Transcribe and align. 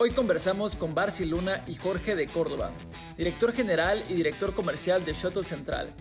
Hoy 0.00 0.12
conversamos 0.12 0.76
con 0.76 0.94
Barcy 0.94 1.24
Luna 1.24 1.64
y 1.66 1.74
Jorge 1.74 2.14
de 2.14 2.28
Córdoba, 2.28 2.70
director 3.16 3.52
general 3.52 4.04
y 4.08 4.14
director 4.14 4.54
comercial 4.54 5.04
de 5.04 5.12
Shuttle 5.12 5.42
Central, 5.42 5.92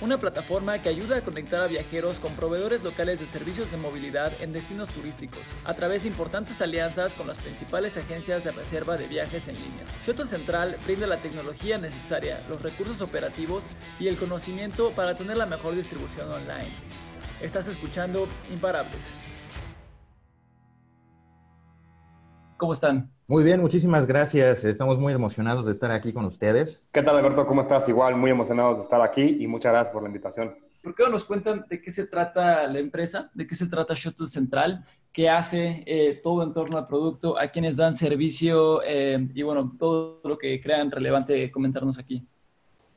una 0.00 0.18
plataforma 0.18 0.82
que 0.82 0.88
ayuda 0.88 1.18
a 1.18 1.20
conectar 1.22 1.62
a 1.62 1.68
viajeros 1.68 2.18
con 2.18 2.34
proveedores 2.34 2.82
locales 2.82 3.20
de 3.20 3.28
servicios 3.28 3.70
de 3.70 3.76
movilidad 3.76 4.32
en 4.40 4.52
destinos 4.52 4.88
turísticos, 4.88 5.54
a 5.64 5.74
través 5.74 6.02
de 6.02 6.08
importantes 6.08 6.60
alianzas 6.60 7.14
con 7.14 7.28
las 7.28 7.38
principales 7.38 7.96
agencias 7.96 8.42
de 8.42 8.50
reserva 8.50 8.96
de 8.96 9.06
viajes 9.06 9.46
en 9.46 9.54
línea. 9.54 9.84
Shuttle 10.04 10.26
Central 10.26 10.76
brinda 10.84 11.06
la 11.06 11.20
tecnología 11.20 11.78
necesaria, 11.78 12.44
los 12.48 12.60
recursos 12.60 13.02
operativos 13.02 13.68
y 14.00 14.08
el 14.08 14.16
conocimiento 14.16 14.90
para 14.96 15.16
tener 15.16 15.36
la 15.36 15.46
mejor 15.46 15.76
distribución 15.76 16.28
online. 16.28 16.72
Estás 17.40 17.68
escuchando 17.68 18.26
Imparables. 18.50 19.14
¿Cómo 22.56 22.72
están? 22.72 23.13
Muy 23.26 23.42
bien, 23.42 23.58
muchísimas 23.58 24.06
gracias. 24.06 24.64
Estamos 24.64 24.98
muy 24.98 25.14
emocionados 25.14 25.64
de 25.64 25.72
estar 25.72 25.90
aquí 25.90 26.12
con 26.12 26.26
ustedes. 26.26 26.84
¿Qué 26.92 27.02
tal, 27.02 27.16
Alberto? 27.16 27.46
¿Cómo 27.46 27.62
estás? 27.62 27.88
Igual, 27.88 28.16
muy 28.16 28.30
emocionados 28.30 28.76
de 28.76 28.82
estar 28.82 29.00
aquí 29.00 29.38
y 29.40 29.46
muchas 29.46 29.72
gracias 29.72 29.94
por 29.94 30.02
la 30.02 30.08
invitación. 30.10 30.54
¿Por 30.82 30.94
qué 30.94 31.04
no 31.04 31.08
nos 31.08 31.24
cuentan 31.24 31.64
de 31.66 31.80
qué 31.80 31.90
se 31.90 32.06
trata 32.06 32.66
la 32.66 32.78
empresa? 32.78 33.30
¿De 33.32 33.46
qué 33.46 33.54
se 33.54 33.66
trata 33.66 33.94
Shuttle 33.94 34.26
Central? 34.26 34.84
¿Qué 35.10 35.30
hace 35.30 35.82
eh, 35.86 36.20
todo 36.22 36.42
en 36.42 36.52
torno 36.52 36.76
al 36.76 36.86
producto? 36.86 37.40
¿A 37.40 37.48
quienes 37.48 37.78
dan 37.78 37.94
servicio? 37.94 38.82
Eh, 38.84 39.26
y 39.32 39.42
bueno, 39.42 39.74
todo 39.78 40.20
lo 40.22 40.36
que 40.36 40.60
crean 40.60 40.90
relevante 40.90 41.50
comentarnos 41.50 41.98
aquí. 41.98 42.26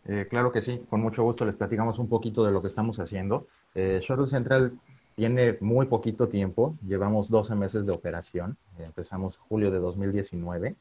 Eh, 0.03 0.27
claro 0.29 0.51
que 0.51 0.59
sí, 0.59 0.81
con 0.89 0.99
mucho 0.99 1.23
gusto 1.23 1.45
les 1.45 1.55
platicamos 1.55 1.99
un 1.99 2.09
poquito 2.09 2.43
de 2.43 2.51
lo 2.51 2.61
que 2.61 2.67
estamos 2.67 2.99
haciendo. 2.99 3.47
Shuttle 3.73 4.27
Central 4.27 4.73
tiene 5.17 5.57
muy 5.61 5.87
poquito 5.87 6.27
tiempo, 6.27 6.75
llevamos 6.85 7.31
12 7.31 7.55
meses 7.55 7.87
de 7.87 7.91
operación, 7.91 8.55
empezamos 8.77 9.39
julio 9.39 9.71
de 9.71 9.79
2019. 9.79 10.75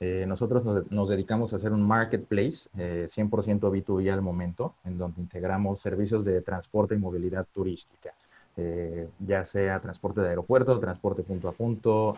Eh, 0.00 0.24
nosotros 0.26 0.64
nos, 0.90 1.08
dedicamos 1.08 1.52
a 1.52 1.56
hacer 1.56 1.72
un 1.72 1.86
marketplace 1.86 2.68
100% 2.74 2.74
eh, 2.78 3.08
B2B 3.14 4.12
al 4.12 4.22
momento, 4.22 4.74
en 4.84 4.98
donde 4.98 5.20
integramos 5.20 5.80
servicios 5.80 6.24
de 6.24 6.42
transporte 6.42 6.96
y 6.96 6.98
movilidad 6.98 7.46
turística, 7.54 8.12
eh, 8.56 9.08
ya 9.20 9.44
sea 9.44 9.78
transporte 9.78 10.20
de 10.20 10.30
aeropuerto, 10.30 10.80
transporte 10.80 11.22
punto 11.22 11.48
a 11.48 11.52
punto, 11.52 12.16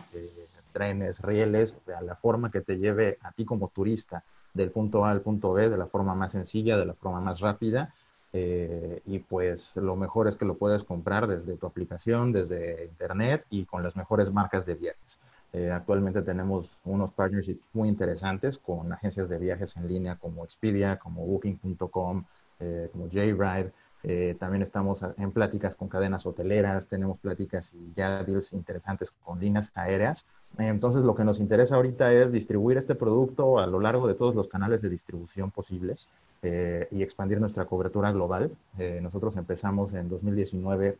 trenes, 0.73 1.21
rieles, 1.21 1.75
a 1.95 2.01
la 2.01 2.15
forma 2.15 2.49
que 2.49 2.61
te 2.61 2.79
lleve 2.79 3.19
a 3.21 3.31
ti 3.31 3.45
como 3.45 3.67
turista 3.67 4.23
del 4.55 4.71
punto 4.71 5.05
A 5.05 5.11
al 5.11 5.21
punto 5.21 5.53
B 5.53 5.69
de 5.69 5.77
la 5.77 5.85
forma 5.85 6.15
más 6.15 6.31
sencilla, 6.31 6.77
de 6.77 6.87
la 6.87 6.95
forma 6.95 7.21
más 7.21 7.41
rápida 7.41 7.93
eh, 8.31 9.01
y 9.05 9.19
pues 9.19 9.75
lo 9.75 9.95
mejor 9.95 10.27
es 10.27 10.35
que 10.35 10.45
lo 10.45 10.55
puedes 10.55 10.83
comprar 10.83 11.27
desde 11.27 11.57
tu 11.57 11.65
aplicación, 11.65 12.31
desde 12.31 12.85
internet 12.85 13.45
y 13.49 13.65
con 13.65 13.83
las 13.83 13.95
mejores 13.95 14.31
marcas 14.31 14.65
de 14.65 14.75
viajes. 14.75 15.19
Eh, 15.51 15.71
actualmente 15.71 16.21
tenemos 16.21 16.69
unos 16.85 17.11
partnerships 17.11 17.61
muy 17.73 17.89
interesantes 17.89 18.59
con 18.59 18.91
agencias 18.93 19.29
de 19.29 19.39
viajes 19.39 19.75
en 19.77 19.87
línea 19.87 20.15
como 20.15 20.43
Expedia, 20.43 20.97
como 20.97 21.25
Booking.com, 21.25 22.23
eh, 22.59 22.89
como 22.91 23.07
JRide. 23.07 23.71
Eh, 24.03 24.37
también 24.39 24.61
estamos 24.61 25.03
en 25.17 25.31
pláticas 25.31 25.75
con 25.75 25.89
cadenas 25.89 26.25
hoteleras, 26.25 26.87
tenemos 26.87 27.19
pláticas 27.19 27.73
y 27.73 27.93
ya 27.95 28.23
deals 28.23 28.53
interesantes 28.53 29.11
con 29.23 29.39
líneas 29.39 29.71
aéreas. 29.75 30.25
Entonces, 30.57 31.03
lo 31.03 31.15
que 31.15 31.25
nos 31.25 31.39
interesa 31.39 31.75
ahorita 31.75 32.13
es 32.13 32.31
distribuir 32.31 32.77
este 32.77 32.95
producto 32.95 33.59
a 33.59 33.67
lo 33.67 33.79
largo 33.79 34.07
de 34.07 34.15
todos 34.15 34.35
los 34.35 34.47
canales 34.47 34.81
de 34.81 34.89
distribución 34.89 35.51
posibles 35.51 36.07
eh, 36.41 36.87
y 36.91 37.03
expandir 37.03 37.39
nuestra 37.39 37.65
cobertura 37.65 38.11
global. 38.11 38.51
Eh, 38.77 38.99
nosotros 39.01 39.35
empezamos 39.35 39.93
en 39.93 40.07
2019 40.07 40.97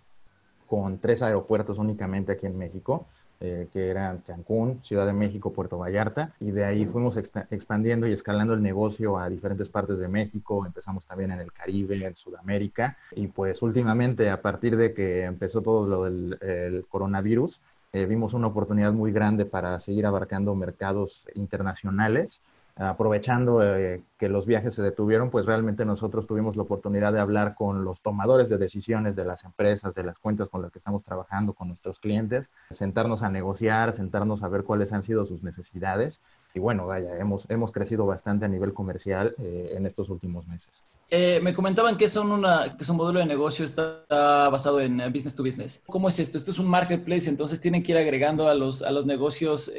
con 0.67 0.99
tres 0.99 1.21
aeropuertos 1.21 1.77
únicamente 1.79 2.33
aquí 2.33 2.45
en 2.45 2.57
México. 2.57 3.05
Eh, 3.41 3.69
que 3.71 3.87
eran 3.87 4.17
Cancún, 4.17 4.81
Ciudad 4.83 5.05
de 5.05 5.13
México, 5.13 5.53
Puerto 5.53 5.77
Vallarta, 5.77 6.33
y 6.41 6.51
de 6.51 6.65
ahí 6.65 6.85
fuimos 6.85 7.15
expandiendo 7.15 8.05
y 8.05 8.11
escalando 8.11 8.53
el 8.53 8.61
negocio 8.61 9.17
a 9.17 9.29
diferentes 9.29 9.69
partes 9.69 9.97
de 9.97 10.09
México, 10.09 10.65
empezamos 10.65 11.05
también 11.07 11.31
en 11.31 11.39
el 11.39 11.53
Caribe, 11.53 12.05
en 12.05 12.17
Sudamérica, 12.17 12.97
y 13.15 13.27
pues 13.27 13.61
últimamente, 13.61 14.29
a 14.29 14.41
partir 14.41 14.75
de 14.75 14.93
que 14.93 15.23
empezó 15.23 15.61
todo 15.61 15.87
lo 15.87 16.03
del 16.03 16.85
coronavirus, 16.89 17.61
eh, 17.91 18.05
vimos 18.05 18.33
una 18.33 18.47
oportunidad 18.47 18.91
muy 18.91 19.11
grande 19.11 19.45
para 19.45 19.79
seguir 19.79 20.05
abarcando 20.05 20.53
mercados 20.53 21.25
internacionales 21.33 22.41
aprovechando 22.79 23.61
eh, 23.61 24.01
que 24.17 24.29
los 24.29 24.45
viajes 24.45 24.73
se 24.73 24.81
detuvieron, 24.81 25.29
pues 25.29 25.45
realmente 25.45 25.83
nosotros 25.83 26.27
tuvimos 26.27 26.55
la 26.55 26.63
oportunidad 26.63 27.11
de 27.11 27.19
hablar 27.19 27.53
con 27.55 27.83
los 27.83 28.01
tomadores 28.01 28.47
de 28.47 28.57
decisiones 28.57 29.17
de 29.17 29.25
las 29.25 29.43
empresas, 29.43 29.93
de 29.93 30.03
las 30.03 30.17
cuentas 30.17 30.47
con 30.47 30.61
las 30.61 30.71
que 30.71 30.79
estamos 30.79 31.03
trabajando, 31.03 31.53
con 31.53 31.67
nuestros 31.67 31.99
clientes, 31.99 32.51
sentarnos 32.69 33.21
a 33.23 33.29
negociar, 33.29 33.93
sentarnos 33.93 34.43
a 34.43 34.47
ver 34.47 34.63
cuáles 34.63 34.93
han 34.93 35.03
sido 35.03 35.25
sus 35.25 35.43
necesidades. 35.43 36.21
Y 36.53 36.59
bueno, 36.59 36.87
vaya, 36.87 37.17
hemos, 37.17 37.49
hemos 37.49 37.73
crecido 37.73 38.05
bastante 38.05 38.45
a 38.45 38.47
nivel 38.47 38.73
comercial 38.73 39.35
eh, 39.39 39.73
en 39.75 39.85
estos 39.85 40.09
últimos 40.09 40.47
meses. 40.47 40.85
Eh, 41.09 41.39
me 41.41 41.53
comentaban 41.53 41.97
que, 41.97 42.07
son 42.07 42.31
una, 42.31 42.77
que 42.77 42.83
su 42.83 42.93
modelo 42.93 43.19
de 43.19 43.25
negocio 43.25 43.65
está 43.65 44.03
basado 44.09 44.79
en 44.79 44.97
business 45.11 45.35
to 45.35 45.43
business. 45.43 45.83
¿Cómo 45.87 46.09
es 46.09 46.19
esto? 46.19 46.37
Esto 46.37 46.51
es 46.51 46.59
un 46.59 46.67
marketplace, 46.67 47.29
entonces 47.29 47.59
tienen 47.59 47.83
que 47.83 47.91
ir 47.91 47.97
agregando 47.97 48.47
a 48.47 48.53
los, 48.53 48.81
a 48.81 48.91
los 48.91 49.05
negocios, 49.05 49.71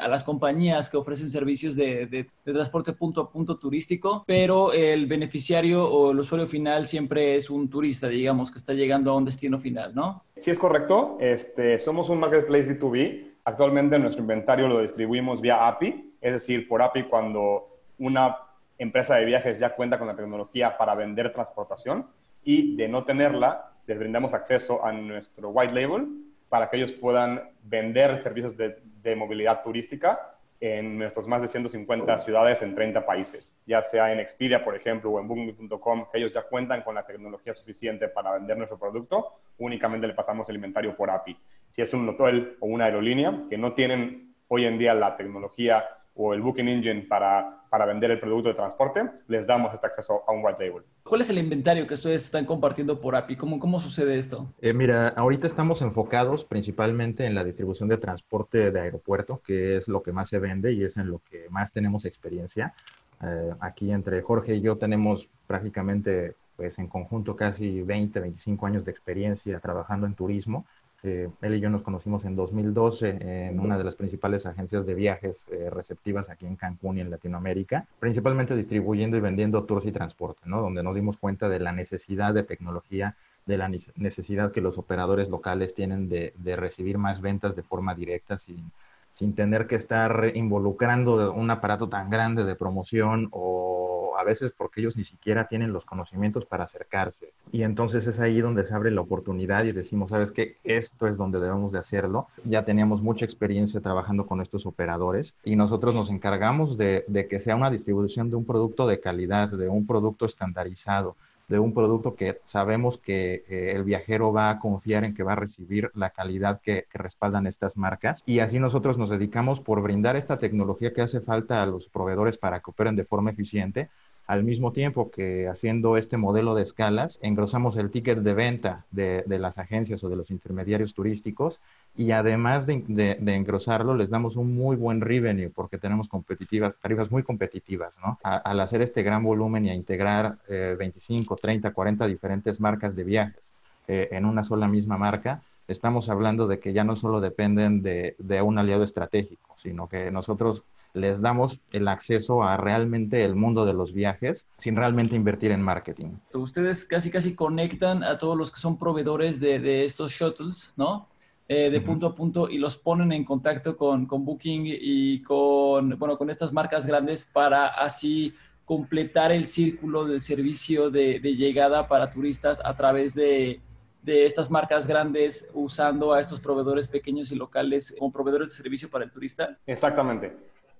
a 0.00 0.08
las 0.08 0.24
compañías 0.24 0.88
que 0.88 0.96
ofrecen 0.96 1.28
servicios 1.28 1.76
de, 1.76 2.06
de 2.06 2.26
de 2.48 2.54
transporte 2.54 2.94
punto 2.94 3.20
a 3.20 3.30
punto 3.30 3.58
turístico, 3.58 4.24
pero 4.26 4.72
el 4.72 5.06
beneficiario 5.06 5.86
o 5.86 6.12
el 6.12 6.18
usuario 6.18 6.46
final 6.46 6.86
siempre 6.86 7.36
es 7.36 7.50
un 7.50 7.68
turista, 7.68 8.08
digamos, 8.08 8.50
que 8.50 8.58
está 8.58 8.72
llegando 8.72 9.10
a 9.10 9.16
un 9.16 9.26
destino 9.26 9.58
final, 9.58 9.94
¿no? 9.94 10.24
Sí, 10.38 10.50
es 10.50 10.58
correcto. 10.58 11.18
Este, 11.20 11.78
somos 11.78 12.08
un 12.08 12.20
marketplace 12.20 12.68
B2B. 12.78 13.32
Actualmente 13.44 13.98
nuestro 13.98 14.22
inventario 14.22 14.66
lo 14.66 14.80
distribuimos 14.80 15.42
vía 15.42 15.68
API, 15.68 16.14
es 16.20 16.32
decir, 16.32 16.66
por 16.66 16.80
API 16.80 17.04
cuando 17.04 17.68
una 17.98 18.34
empresa 18.78 19.16
de 19.16 19.24
viajes 19.24 19.58
ya 19.58 19.74
cuenta 19.74 19.98
con 19.98 20.06
la 20.06 20.16
tecnología 20.16 20.78
para 20.78 20.94
vender 20.94 21.32
transportación 21.32 22.06
y 22.44 22.76
de 22.76 22.88
no 22.88 23.04
tenerla, 23.04 23.72
les 23.86 23.98
brindamos 23.98 24.34
acceso 24.34 24.84
a 24.84 24.92
nuestro 24.92 25.50
white 25.50 25.74
label 25.74 26.06
para 26.48 26.70
que 26.70 26.76
ellos 26.76 26.92
puedan 26.92 27.50
vender 27.62 28.22
servicios 28.22 28.56
de, 28.56 28.78
de 29.02 29.16
movilidad 29.16 29.62
turística 29.62 30.36
en 30.60 30.98
nuestros 30.98 31.28
más 31.28 31.40
de 31.40 31.48
150 31.48 32.18
ciudades 32.18 32.62
en 32.62 32.74
30 32.74 33.06
países, 33.06 33.56
ya 33.64 33.82
sea 33.82 34.12
en 34.12 34.18
Expedia, 34.18 34.64
por 34.64 34.74
ejemplo, 34.74 35.10
o 35.10 35.20
en 35.20 35.28
Booking.com, 35.28 36.06
que 36.10 36.18
ellos 36.18 36.32
ya 36.32 36.42
cuentan 36.42 36.82
con 36.82 36.96
la 36.96 37.06
tecnología 37.06 37.54
suficiente 37.54 38.08
para 38.08 38.32
vender 38.32 38.56
nuestro 38.56 38.78
producto, 38.78 39.40
únicamente 39.58 40.06
le 40.06 40.14
pasamos 40.14 40.48
el 40.48 40.56
inventario 40.56 40.96
por 40.96 41.10
API. 41.10 41.38
Si 41.70 41.82
es 41.82 41.94
un 41.94 42.08
hotel 42.08 42.56
o 42.60 42.66
una 42.66 42.86
aerolínea 42.86 43.44
que 43.48 43.56
no 43.56 43.72
tienen 43.74 44.34
hoy 44.48 44.64
en 44.64 44.78
día 44.78 44.94
la 44.94 45.16
tecnología 45.16 45.84
o 46.18 46.34
el 46.34 46.42
Booking 46.42 46.68
Engine 46.68 47.02
para, 47.02 47.62
para 47.70 47.86
vender 47.86 48.10
el 48.10 48.18
producto 48.18 48.48
de 48.48 48.56
transporte, 48.56 49.08
les 49.28 49.46
damos 49.46 49.72
este 49.72 49.86
acceso 49.86 50.24
a 50.26 50.32
un 50.32 50.44
white 50.44 50.66
label. 50.66 50.82
¿Cuál 51.04 51.20
es 51.20 51.30
el 51.30 51.38
inventario 51.38 51.86
que 51.86 51.94
ustedes 51.94 52.24
están 52.24 52.44
compartiendo 52.44 53.00
por 53.00 53.14
API? 53.14 53.36
¿Cómo, 53.36 53.60
cómo 53.60 53.78
sucede 53.78 54.18
esto? 54.18 54.52
Eh, 54.60 54.72
mira, 54.72 55.08
ahorita 55.10 55.46
estamos 55.46 55.80
enfocados 55.80 56.44
principalmente 56.44 57.24
en 57.24 57.36
la 57.36 57.44
distribución 57.44 57.88
de 57.88 57.98
transporte 57.98 58.72
de 58.72 58.80
aeropuerto, 58.80 59.40
que 59.46 59.76
es 59.76 59.86
lo 59.86 60.02
que 60.02 60.10
más 60.12 60.28
se 60.28 60.40
vende 60.40 60.72
y 60.72 60.82
es 60.82 60.96
en 60.96 61.08
lo 61.08 61.20
que 61.30 61.48
más 61.50 61.72
tenemos 61.72 62.04
experiencia. 62.04 62.74
Eh, 63.22 63.52
aquí 63.60 63.92
entre 63.92 64.20
Jorge 64.20 64.56
y 64.56 64.60
yo 64.60 64.76
tenemos 64.76 65.28
prácticamente 65.46 66.34
pues 66.56 66.76
en 66.80 66.88
conjunto 66.88 67.36
casi 67.36 67.82
20, 67.82 68.18
25 68.18 68.66
años 68.66 68.84
de 68.84 68.90
experiencia 68.90 69.60
trabajando 69.60 70.08
en 70.08 70.14
turismo 70.14 70.66
él 71.02 71.54
y 71.54 71.60
yo 71.60 71.70
nos 71.70 71.82
conocimos 71.82 72.24
en 72.24 72.34
2012 72.34 73.48
en 73.48 73.60
una 73.60 73.78
de 73.78 73.84
las 73.84 73.94
principales 73.94 74.46
agencias 74.46 74.84
de 74.84 74.94
viajes 74.94 75.46
eh, 75.50 75.70
receptivas 75.70 76.28
aquí 76.28 76.46
en 76.46 76.56
Cancún 76.56 76.98
y 76.98 77.00
en 77.00 77.10
Latinoamérica, 77.10 77.86
principalmente 78.00 78.56
distribuyendo 78.56 79.16
y 79.16 79.20
vendiendo 79.20 79.64
tours 79.64 79.86
y 79.86 79.92
transporte, 79.92 80.42
¿no? 80.46 80.60
Donde 80.60 80.82
nos 80.82 80.94
dimos 80.94 81.16
cuenta 81.16 81.48
de 81.48 81.60
la 81.60 81.72
necesidad 81.72 82.34
de 82.34 82.42
tecnología, 82.42 83.16
de 83.46 83.58
la 83.58 83.68
necesidad 83.68 84.52
que 84.52 84.60
los 84.60 84.76
operadores 84.76 85.30
locales 85.30 85.74
tienen 85.74 86.08
de, 86.08 86.34
de 86.36 86.56
recibir 86.56 86.98
más 86.98 87.20
ventas 87.20 87.56
de 87.56 87.62
forma 87.62 87.94
directa 87.94 88.38
sin, 88.38 88.70
sin 89.14 89.34
tener 89.34 89.66
que 89.66 89.74
estar 89.76 90.30
involucrando 90.34 91.32
un 91.32 91.50
aparato 91.50 91.88
tan 91.88 92.08
grande 92.08 92.44
de 92.44 92.54
promoción 92.54 93.28
o 93.32 94.07
a 94.18 94.24
veces 94.24 94.52
porque 94.56 94.80
ellos 94.80 94.96
ni 94.96 95.04
siquiera 95.04 95.48
tienen 95.48 95.72
los 95.72 95.84
conocimientos 95.84 96.44
para 96.44 96.64
acercarse. 96.64 97.32
Y 97.52 97.62
entonces 97.62 98.06
es 98.06 98.18
ahí 98.20 98.40
donde 98.40 98.66
se 98.66 98.74
abre 98.74 98.90
la 98.90 99.00
oportunidad 99.00 99.64
y 99.64 99.72
decimos, 99.72 100.10
sabes 100.10 100.32
qué, 100.32 100.56
esto 100.64 101.06
es 101.06 101.16
donde 101.16 101.40
debemos 101.40 101.72
de 101.72 101.78
hacerlo. 101.78 102.26
Ya 102.44 102.64
teníamos 102.64 103.00
mucha 103.00 103.24
experiencia 103.24 103.80
trabajando 103.80 104.26
con 104.26 104.40
estos 104.40 104.66
operadores 104.66 105.34
y 105.44 105.56
nosotros 105.56 105.94
nos 105.94 106.10
encargamos 106.10 106.76
de, 106.76 107.04
de 107.06 107.28
que 107.28 107.40
sea 107.40 107.56
una 107.56 107.70
distribución 107.70 108.28
de 108.28 108.36
un 108.36 108.44
producto 108.44 108.86
de 108.86 109.00
calidad, 109.00 109.50
de 109.50 109.68
un 109.68 109.86
producto 109.86 110.26
estandarizado 110.26 111.16
de 111.48 111.58
un 111.58 111.72
producto 111.72 112.14
que 112.14 112.40
sabemos 112.44 112.98
que 112.98 113.44
eh, 113.48 113.72
el 113.74 113.82
viajero 113.82 114.32
va 114.32 114.50
a 114.50 114.58
confiar 114.58 115.04
en 115.04 115.14
que 115.14 115.22
va 115.22 115.32
a 115.32 115.36
recibir 115.36 115.90
la 115.94 116.10
calidad 116.10 116.60
que, 116.60 116.86
respaldan 116.92 117.46
estas 117.46 117.76
marcas. 117.76 118.22
Y 118.26 118.40
así 118.40 118.58
nosotros 118.58 118.98
nos 118.98 119.08
dedicamos 119.08 119.60
por 119.60 119.80
brindar 119.80 120.16
esta 120.16 120.38
tecnología 120.38 120.92
que 120.92 121.00
hace 121.00 121.20
falta 121.20 121.62
a 121.62 121.66
los 121.66 121.88
proveedores 121.88 122.36
para 122.36 122.60
que 122.60 122.70
operen 122.70 122.96
de 122.96 123.04
forma 123.04 123.30
eficiente, 123.30 123.88
al 124.28 124.44
mismo 124.44 124.72
tiempo 124.72 125.10
que 125.10 125.48
haciendo 125.48 125.96
este 125.96 126.18
modelo 126.18 126.54
de 126.54 126.62
escalas, 126.62 127.18
engrosamos 127.22 127.78
el 127.78 127.90
ticket 127.90 128.18
de 128.18 128.34
venta 128.34 128.84
de, 128.90 129.24
de, 129.26 129.38
las 129.38 129.56
agencias 129.56 130.04
o 130.04 130.10
de 130.10 130.16
los 130.16 130.30
intermediarios 130.30 130.92
turísticos 130.92 131.60
y 131.96 132.10
además 132.10 132.66
de, 132.66 133.16
engrosarlo, 133.26 133.96
les 133.96 134.10
damos 134.10 134.36
un 134.36 134.54
muy 134.54 134.76
buen 134.76 135.00
revenue 135.00 135.48
porque 135.48 135.78
tenemos 135.78 136.08
competitivas, 136.08 136.76
tarifas 136.76 137.10
muy 137.10 137.22
competitivas, 137.22 137.94
¿no? 138.04 138.18
al 138.22 138.60
hacer 138.60 138.82
este 138.82 139.02
gran 139.02 139.24
volumen 139.24 139.64
y 139.64 139.70
a 139.70 139.74
integrar 139.74 140.36
25, 140.46 141.34
30, 141.34 141.72
40 141.72 142.06
diferentes 142.06 142.60
marcas 142.60 142.94
de 142.94 143.04
viajes 143.04 143.54
eh, 143.88 144.08
en 144.12 144.26
una 144.26 144.44
sola 144.44 144.68
misma 144.68 144.98
marca, 144.98 145.40
estamos 145.68 146.10
hablando 146.10 146.46
de 146.46 146.60
que 146.60 146.74
ya 146.74 146.84
no 146.84 146.96
solo 146.96 147.22
dependen 147.22 147.80
de, 147.82 148.14
de 148.18 148.42
un 148.42 148.58
aliado 148.58 148.84
estratégico, 148.84 149.54
sino 149.56 149.88
que 149.88 150.10
nosotros 150.10 150.64
les 150.94 151.20
damos 151.20 151.58
el 151.72 151.88
acceso 151.88 152.42
a 152.42 152.56
realmente 152.56 153.24
el 153.24 153.34
mundo 153.34 153.64
de 153.64 153.72
los 153.72 153.92
viajes 153.92 154.48
sin 154.58 154.76
realmente 154.76 155.16
invertir 155.16 155.50
en 155.50 155.62
marketing. 155.62 156.12
Ustedes 156.34 156.84
casi 156.84 157.10
casi 157.10 157.34
conectan 157.34 158.02
a 158.02 158.18
todos 158.18 158.36
los 158.36 158.50
que 158.50 158.58
son 158.58 158.78
proveedores 158.78 159.40
de, 159.40 159.58
de 159.58 159.84
estos 159.84 160.12
shuttles, 160.12 160.72
¿no? 160.76 161.08
Eh, 161.50 161.70
de 161.70 161.80
punto 161.80 162.06
a 162.06 162.14
punto 162.14 162.50
y 162.50 162.58
los 162.58 162.76
ponen 162.76 163.10
en 163.10 163.24
contacto 163.24 163.74
con, 163.74 164.04
con, 164.04 164.22
Booking 164.22 164.64
y 164.66 165.22
con, 165.22 165.98
bueno, 165.98 166.18
con 166.18 166.28
estas 166.28 166.52
marcas 166.52 166.84
grandes 166.84 167.24
para 167.24 167.68
así 167.68 168.34
completar 168.66 169.32
el 169.32 169.46
círculo 169.46 170.04
del 170.04 170.20
servicio 170.20 170.90
de, 170.90 171.20
de 171.20 171.36
llegada 171.36 171.86
para 171.86 172.10
turistas 172.10 172.60
a 172.62 172.76
través 172.76 173.14
de, 173.14 173.62
de, 174.02 174.26
estas 174.26 174.50
marcas 174.50 174.86
grandes 174.86 175.48
usando 175.54 176.12
a 176.12 176.20
estos 176.20 176.38
proveedores 176.38 176.86
pequeños 176.86 177.32
y 177.32 177.34
locales 177.34 177.96
como 177.98 178.12
proveedores 178.12 178.50
de 178.50 178.62
servicio 178.62 178.90
para 178.90 179.06
el 179.06 179.10
turista? 179.10 179.56
Exactamente 179.66 180.36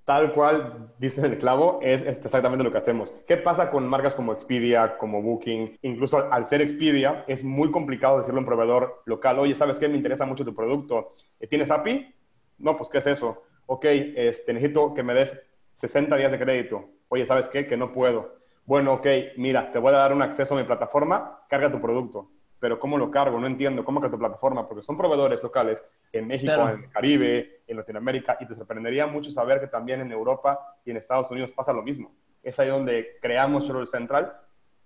tal 0.08 0.32
cual 0.32 0.94
dices 0.98 1.22
el 1.22 1.36
clavo, 1.36 1.80
es, 1.82 2.00
exactamente 2.00 2.64
lo 2.64 2.72
que 2.72 2.78
hacemos. 2.78 3.12
¿Qué 3.26 3.36
pasa 3.36 3.70
con 3.70 3.86
marcas 3.86 4.14
como 4.14 4.32
Expedia, 4.32 4.96
como 4.96 5.20
Booking? 5.20 5.76
Incluso 5.82 6.32
al 6.32 6.46
ser 6.46 6.62
Expedia, 6.62 7.26
es 7.28 7.44
muy 7.44 7.70
complicado 7.70 8.16
decirle 8.16 8.38
a 8.38 8.40
un 8.40 8.46
proveedor 8.46 9.02
local, 9.04 9.38
oye, 9.38 9.54
¿sabes 9.54 9.78
qué? 9.78 9.86
Me 9.86 9.98
interesa 9.98 10.24
mucho 10.24 10.46
tu 10.46 10.54
producto. 10.54 11.12
¿Tienes 11.50 11.70
API? 11.70 12.10
No, 12.56 12.78
pues, 12.78 12.88
¿qué 12.88 12.96
es 12.96 13.06
eso? 13.06 13.42
Ok, 13.66 13.84
este, 13.84 14.54
necesito 14.54 14.94
que 14.94 15.02
me 15.02 15.12
des 15.12 15.38
60 15.74 16.16
días 16.16 16.32
de 16.32 16.38
crédito. 16.38 16.88
Oye, 17.08 17.26
¿sabes 17.26 17.50
qué? 17.50 17.66
Que 17.66 17.76
no 17.76 17.92
puedo. 17.92 18.34
Bueno, 18.64 18.94
ok, 18.94 19.06
mira, 19.36 19.70
te 19.72 19.78
voy 19.78 19.92
a 19.92 19.98
dar 19.98 20.14
un 20.14 20.22
acceso 20.22 20.54
a 20.54 20.58
mi 20.58 20.64
plataforma, 20.64 21.42
carga 21.50 21.70
tu 21.70 21.82
producto 21.82 22.30
pero 22.60 22.78
¿cómo 22.78 22.98
lo 22.98 23.10
cargo? 23.10 23.38
No 23.38 23.46
entiendo. 23.46 23.84
¿Cómo 23.84 24.00
que 24.00 24.08
tu 24.08 24.18
plataforma? 24.18 24.66
Porque 24.66 24.82
son 24.82 24.96
proveedores 24.96 25.42
locales 25.42 25.84
en 26.12 26.26
México, 26.26 26.68
en 26.68 26.84
el 26.84 26.90
Caribe, 26.90 27.62
en 27.66 27.76
Latinoamérica, 27.76 28.36
y 28.40 28.46
te 28.46 28.54
sorprendería 28.54 29.06
mucho 29.06 29.30
saber 29.30 29.60
que 29.60 29.68
también 29.68 30.00
en 30.00 30.12
Europa 30.12 30.76
y 30.84 30.90
en 30.90 30.96
Estados 30.96 31.30
Unidos 31.30 31.52
pasa 31.52 31.72
lo 31.72 31.82
mismo. 31.82 32.12
Es 32.42 32.58
ahí 32.58 32.68
donde 32.68 33.18
creamos 33.20 33.66
Shuttle 33.66 33.86
Central, 33.86 34.32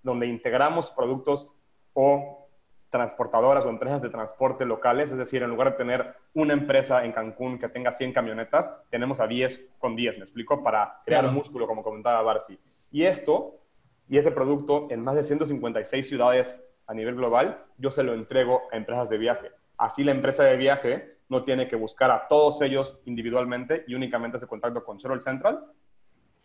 donde 0.02 0.26
integramos 0.26 0.90
productos 0.90 1.52
o 1.94 2.48
transportadoras 2.90 3.64
o 3.64 3.70
empresas 3.70 4.02
de 4.02 4.10
transporte 4.10 4.66
locales, 4.66 5.10
es 5.10 5.16
decir, 5.16 5.42
en 5.42 5.48
lugar 5.48 5.70
de 5.70 5.78
tener 5.78 6.14
una 6.34 6.52
empresa 6.52 7.04
en 7.04 7.12
Cancún 7.12 7.58
que 7.58 7.68
tenga 7.70 7.90
100 7.90 8.12
camionetas, 8.12 8.70
tenemos 8.90 9.18
a 9.18 9.26
10 9.26 9.70
con 9.78 9.96
10, 9.96 10.18
¿me 10.18 10.24
explico? 10.24 10.62
Para 10.62 11.00
crear 11.06 11.24
un 11.24 11.32
músculo, 11.32 11.66
como 11.66 11.82
comentaba 11.82 12.20
Barsi. 12.20 12.58
Y 12.90 13.04
esto, 13.04 13.62
y 14.08 14.18
ese 14.18 14.30
producto 14.30 14.88
en 14.90 15.02
más 15.02 15.14
de 15.14 15.24
156 15.24 16.06
ciudades 16.06 16.62
a 16.86 16.94
nivel 16.94 17.14
global, 17.14 17.64
yo 17.78 17.90
se 17.90 18.02
lo 18.02 18.14
entrego 18.14 18.62
a 18.72 18.76
empresas 18.76 19.08
de 19.08 19.18
viaje. 19.18 19.50
Así 19.76 20.04
la 20.04 20.12
empresa 20.12 20.44
de 20.44 20.56
viaje 20.56 21.16
no 21.28 21.44
tiene 21.44 21.66
que 21.66 21.76
buscar 21.76 22.10
a 22.10 22.28
todos 22.28 22.60
ellos 22.62 23.00
individualmente 23.06 23.84
y 23.86 23.94
únicamente 23.94 24.36
hace 24.36 24.46
contacto 24.46 24.84
con 24.84 24.98
Shuttle 24.98 25.20
Central 25.20 25.64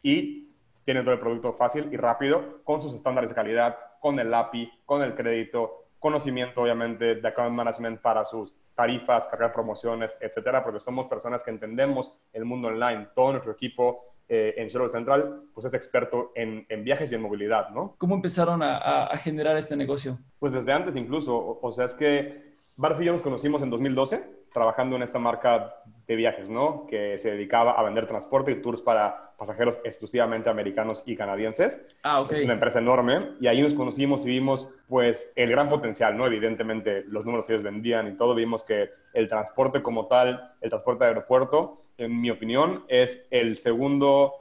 y 0.01 0.49
tiene 0.85 1.01
todo 1.01 1.13
el 1.13 1.19
producto 1.19 1.53
fácil 1.53 1.89
y 1.91 1.97
rápido 1.97 2.63
con 2.63 2.81
sus 2.81 2.93
estándares 2.93 3.29
de 3.29 3.35
calidad, 3.35 3.77
con 3.99 4.17
el 4.19 4.33
API, 4.33 4.71
con 4.85 5.01
el 5.01 5.15
crédito, 5.15 5.89
conocimiento 5.99 6.61
obviamente 6.61 7.15
de 7.15 7.27
account 7.27 7.53
management 7.53 7.99
para 7.99 8.23
sus 8.23 8.55
tarifas, 8.73 9.27
cargar 9.27 9.51
promociones, 9.51 10.17
etcétera, 10.21 10.63
porque 10.63 10.79
somos 10.79 11.07
personas 11.07 11.43
que 11.43 11.51
entendemos 11.51 12.13
el 12.31 12.45
mundo 12.45 12.69
online. 12.69 13.09
Todo 13.13 13.31
nuestro 13.31 13.51
equipo 13.51 14.06
eh, 14.29 14.55
en 14.57 14.67
Shuttle 14.67 14.89
Central, 14.89 15.43
pues 15.53 15.65
es 15.65 15.73
experto 15.73 16.31
en, 16.35 16.65
viajes 16.83 17.11
y 17.11 17.15
en 17.15 17.21
movilidad, 17.21 17.69
¿no? 17.69 17.95
¿Cómo 17.97 18.15
empezaron 18.15 18.61
a, 18.61 19.09
generar 19.17 19.55
este 19.57 19.75
negocio? 19.75 20.19
Pues 20.39 20.53
desde 20.53 20.73
antes 20.73 20.95
incluso, 20.97 21.59
o, 21.61 21.71
sea, 21.71 21.85
es 21.85 21.93
que 21.93 22.53
Barça 22.77 23.01
y 23.01 23.05
yo 23.05 23.13
nos 23.13 23.21
conocimos 23.21 23.61
en 23.63 23.69
2012 23.69 24.23
trabajando 24.51 24.95
en 24.95 25.03
esta 25.03 25.19
marca 25.19 25.73
de 26.07 26.15
viajes, 26.15 26.49
¿no? 26.49 26.85
Que 26.87 27.17
se 27.17 27.31
dedicaba 27.31 27.73
a 27.73 27.83
vender 27.83 28.07
transporte 28.07 28.51
y 28.51 28.61
tours 28.61 28.81
para 28.81 29.33
pasajeros 29.37 29.79
exclusivamente 29.83 30.49
americanos 30.49 31.03
y 31.05 31.15
canadienses. 31.15 31.85
Ah, 32.01 32.21
ok. 32.21 32.31
Es 32.31 32.41
una 32.41 32.53
empresa 32.53 32.79
enorme 32.79 33.33
y 33.39 33.47
ahí 33.47 33.61
nos 33.61 33.73
conocimos 33.73 34.25
y 34.25 34.29
vimos, 34.29 34.73
pues, 34.87 35.31
el 35.35 35.49
gran 35.51 35.69
potencial, 35.69 36.17
¿no? 36.17 36.25
Evidentemente, 36.25 37.03
los 37.07 37.25
números 37.25 37.45
que 37.45 37.53
ellos 37.53 37.63
vendían 37.63 38.07
y 38.07 38.17
todo, 38.17 38.33
vimos 38.33 38.63
que 38.63 38.89
el 39.13 39.27
transporte 39.27 39.83
como 39.83 40.07
tal, 40.07 40.53
el 40.61 40.69
transporte 40.69 41.03
de 41.03 41.09
aeropuerto, 41.09 41.83
en 41.97 42.19
mi 42.19 42.29
opinión, 42.29 42.85
es 42.87 43.21
el 43.29 43.57
segundo 43.57 44.33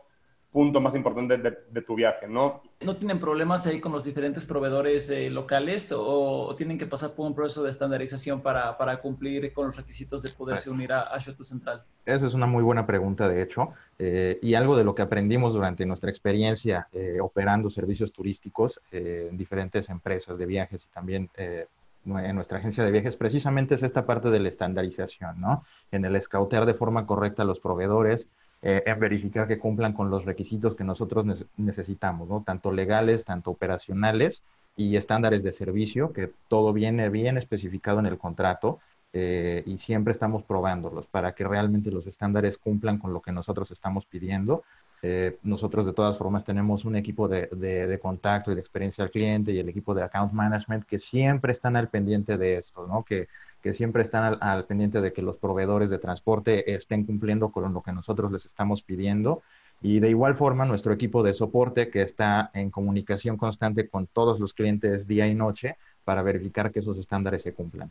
punto 0.57 0.81
más 0.81 0.97
importante 0.97 1.37
de, 1.37 1.83
tu 1.83 1.95
viaje, 1.95 2.27
¿no? 2.27 2.63
¿No 2.81 2.97
tienen 2.97 3.19
problemas 3.19 3.67
ahí 3.67 3.79
con 3.79 3.93
los 3.93 4.05
diferentes 4.05 4.47
proveedores 4.47 5.11
eh, 5.11 5.29
locales 5.29 5.93
o, 5.95 6.55
tienen 6.57 6.79
que 6.79 6.87
pasar 6.87 7.13
por 7.13 7.27
un 7.27 7.35
proceso 7.35 7.63
de 7.63 7.69
estandarización 7.69 8.41
para, 8.41 8.79
para 8.79 8.99
cumplir 9.03 9.53
con 9.53 9.67
los 9.67 9.77
requisitos 9.77 10.23
de 10.23 10.31
poderse 10.31 10.71
unir 10.71 10.95
a, 10.95 11.15
a, 11.15 11.19
Shuttle 11.19 11.45
Central? 11.45 11.85
Esa 12.07 12.25
es 12.25 12.33
una 12.33 12.47
muy 12.47 12.63
buena 12.63 12.87
pregunta, 12.87 13.29
de 13.29 13.43
hecho, 13.43 13.75
eh, 13.99 14.39
y 14.41 14.55
algo 14.55 14.79
de 14.79 14.85
lo 14.85 14.95
que 14.95 15.03
aprendimos 15.03 15.53
durante 15.53 15.85
nuestra 15.85 16.09
experiencia 16.09 16.89
eh, 16.91 17.19
operando 17.21 17.69
servicios 17.69 18.11
turísticos 18.11 18.81
en 18.93 19.37
diferentes 19.37 19.91
empresas 19.91 20.39
de 20.39 20.47
viajes 20.47 20.87
y 20.87 20.95
también 20.95 21.29
en 21.37 22.35
nuestra 22.35 22.59
agencia 22.59 22.83
de 22.83 22.93
viajes 22.93 23.17
precisamente 23.17 23.75
es 23.75 23.83
esta 23.83 24.07
parte 24.07 24.31
de 24.31 24.39
la 24.39 24.49
estandarización, 24.49 25.39
¿no? 25.39 25.65
En 25.91 26.07
el 26.07 26.17
escautear 26.17 26.65
de 26.65 26.73
forma 26.73 27.05
correcta 27.05 27.43
a 27.43 27.45
los 27.45 27.61
proveedores, 27.61 28.31
eh, 28.69 28.83
en 28.85 28.99
verificar 28.99 29.47
que 29.47 29.61
cumplan 29.61 29.93
con 29.93 30.11
los 30.11 30.25
requisitos 30.25 30.75
que 30.75 30.83
nosotros 30.83 31.25
necesitamos, 31.57 32.29
¿no? 32.29 32.43
Tanto 32.45 32.73
legales, 32.73 33.25
tanto 33.25 33.53
operacionales 33.53 34.43
y 34.75 34.97
estándares 34.97 35.45
de 35.45 35.53
servicio, 35.53 36.13
que 36.13 36.33
todo 36.49 36.73
viene 36.73 37.09
bien 37.09 37.39
especificado 37.39 38.01
en 38.01 38.07
el 38.07 38.19
contrato 38.19 38.81
eh, 39.13 39.63
y 39.67 39.79
siempre 39.79 40.13
estamos 40.13 40.43
probándolos 40.43 41.07
para 41.07 41.33
que 41.33 41.47
realmente 41.47 41.93
los 41.93 42.09
estándares 42.09 42.59
cumplan 42.59 42.99
con 42.99 43.13
lo 43.13 43.21
que 43.21 43.31
nosotros 43.31 43.71
estamos 43.71 44.05
pidiendo 44.05 44.65
eh, 45.03 45.39
nosotros 45.43 45.85
de 45.85 45.93
todas 45.93 46.17
formas 46.17 46.45
tenemos 46.45 46.85
un 46.85 46.97
equipo 46.97 47.29
de, 47.29 47.49
de, 47.53 47.99
contacto 48.01 48.51
y 48.51 48.55
de 48.55 48.61
experiencia 48.61 49.05
al 49.05 49.11
cliente 49.11 49.53
y 49.53 49.59
el 49.59 49.69
equipo 49.69 49.95
de 49.95 50.03
account 50.03 50.33
management 50.33 50.85
que 50.85 50.99
siempre 50.99 51.53
están 51.53 51.77
al 51.77 51.89
pendiente 51.89 52.39
de 52.39 52.59
eso, 52.59 52.87
¿no? 52.87 53.05
Que, 53.05 53.29
que 53.67 53.75
siempre 53.75 54.05
están 54.05 54.39
al, 54.41 54.65
pendiente 54.67 55.01
de 55.01 55.13
que 55.13 55.23
los 55.23 55.39
proveedores 55.39 55.91
de 55.91 55.99
transporte 55.99 56.73
estén 56.73 57.05
cumpliendo 57.05 57.49
con 57.49 57.75
lo 57.75 57.83
que 57.83 57.91
nosotros 57.91 58.31
les 58.31 58.47
estamos 58.47 58.81
pidiendo. 58.83 59.43
Y 59.83 59.99
de 59.99 60.09
igual 60.09 60.37
forma, 60.37 60.65
nuestro 60.65 60.93
equipo 60.93 61.25
de 61.25 61.35
soporte 61.35 61.91
que 61.91 62.03
está 62.03 62.53
en 62.55 62.71
comunicación 62.71 63.37
constante 63.37 63.89
con 63.89 64.07
todos 64.07 64.39
los 64.39 64.55
clientes 64.55 65.09
día 65.09 65.27
y 65.27 65.35
noche 65.35 65.79
para 66.05 66.23
verificar 66.23 66.71
que 66.71 66.79
esos 66.79 66.97
estándares 66.97 67.43
se 67.43 67.55
cumplan. 67.55 67.91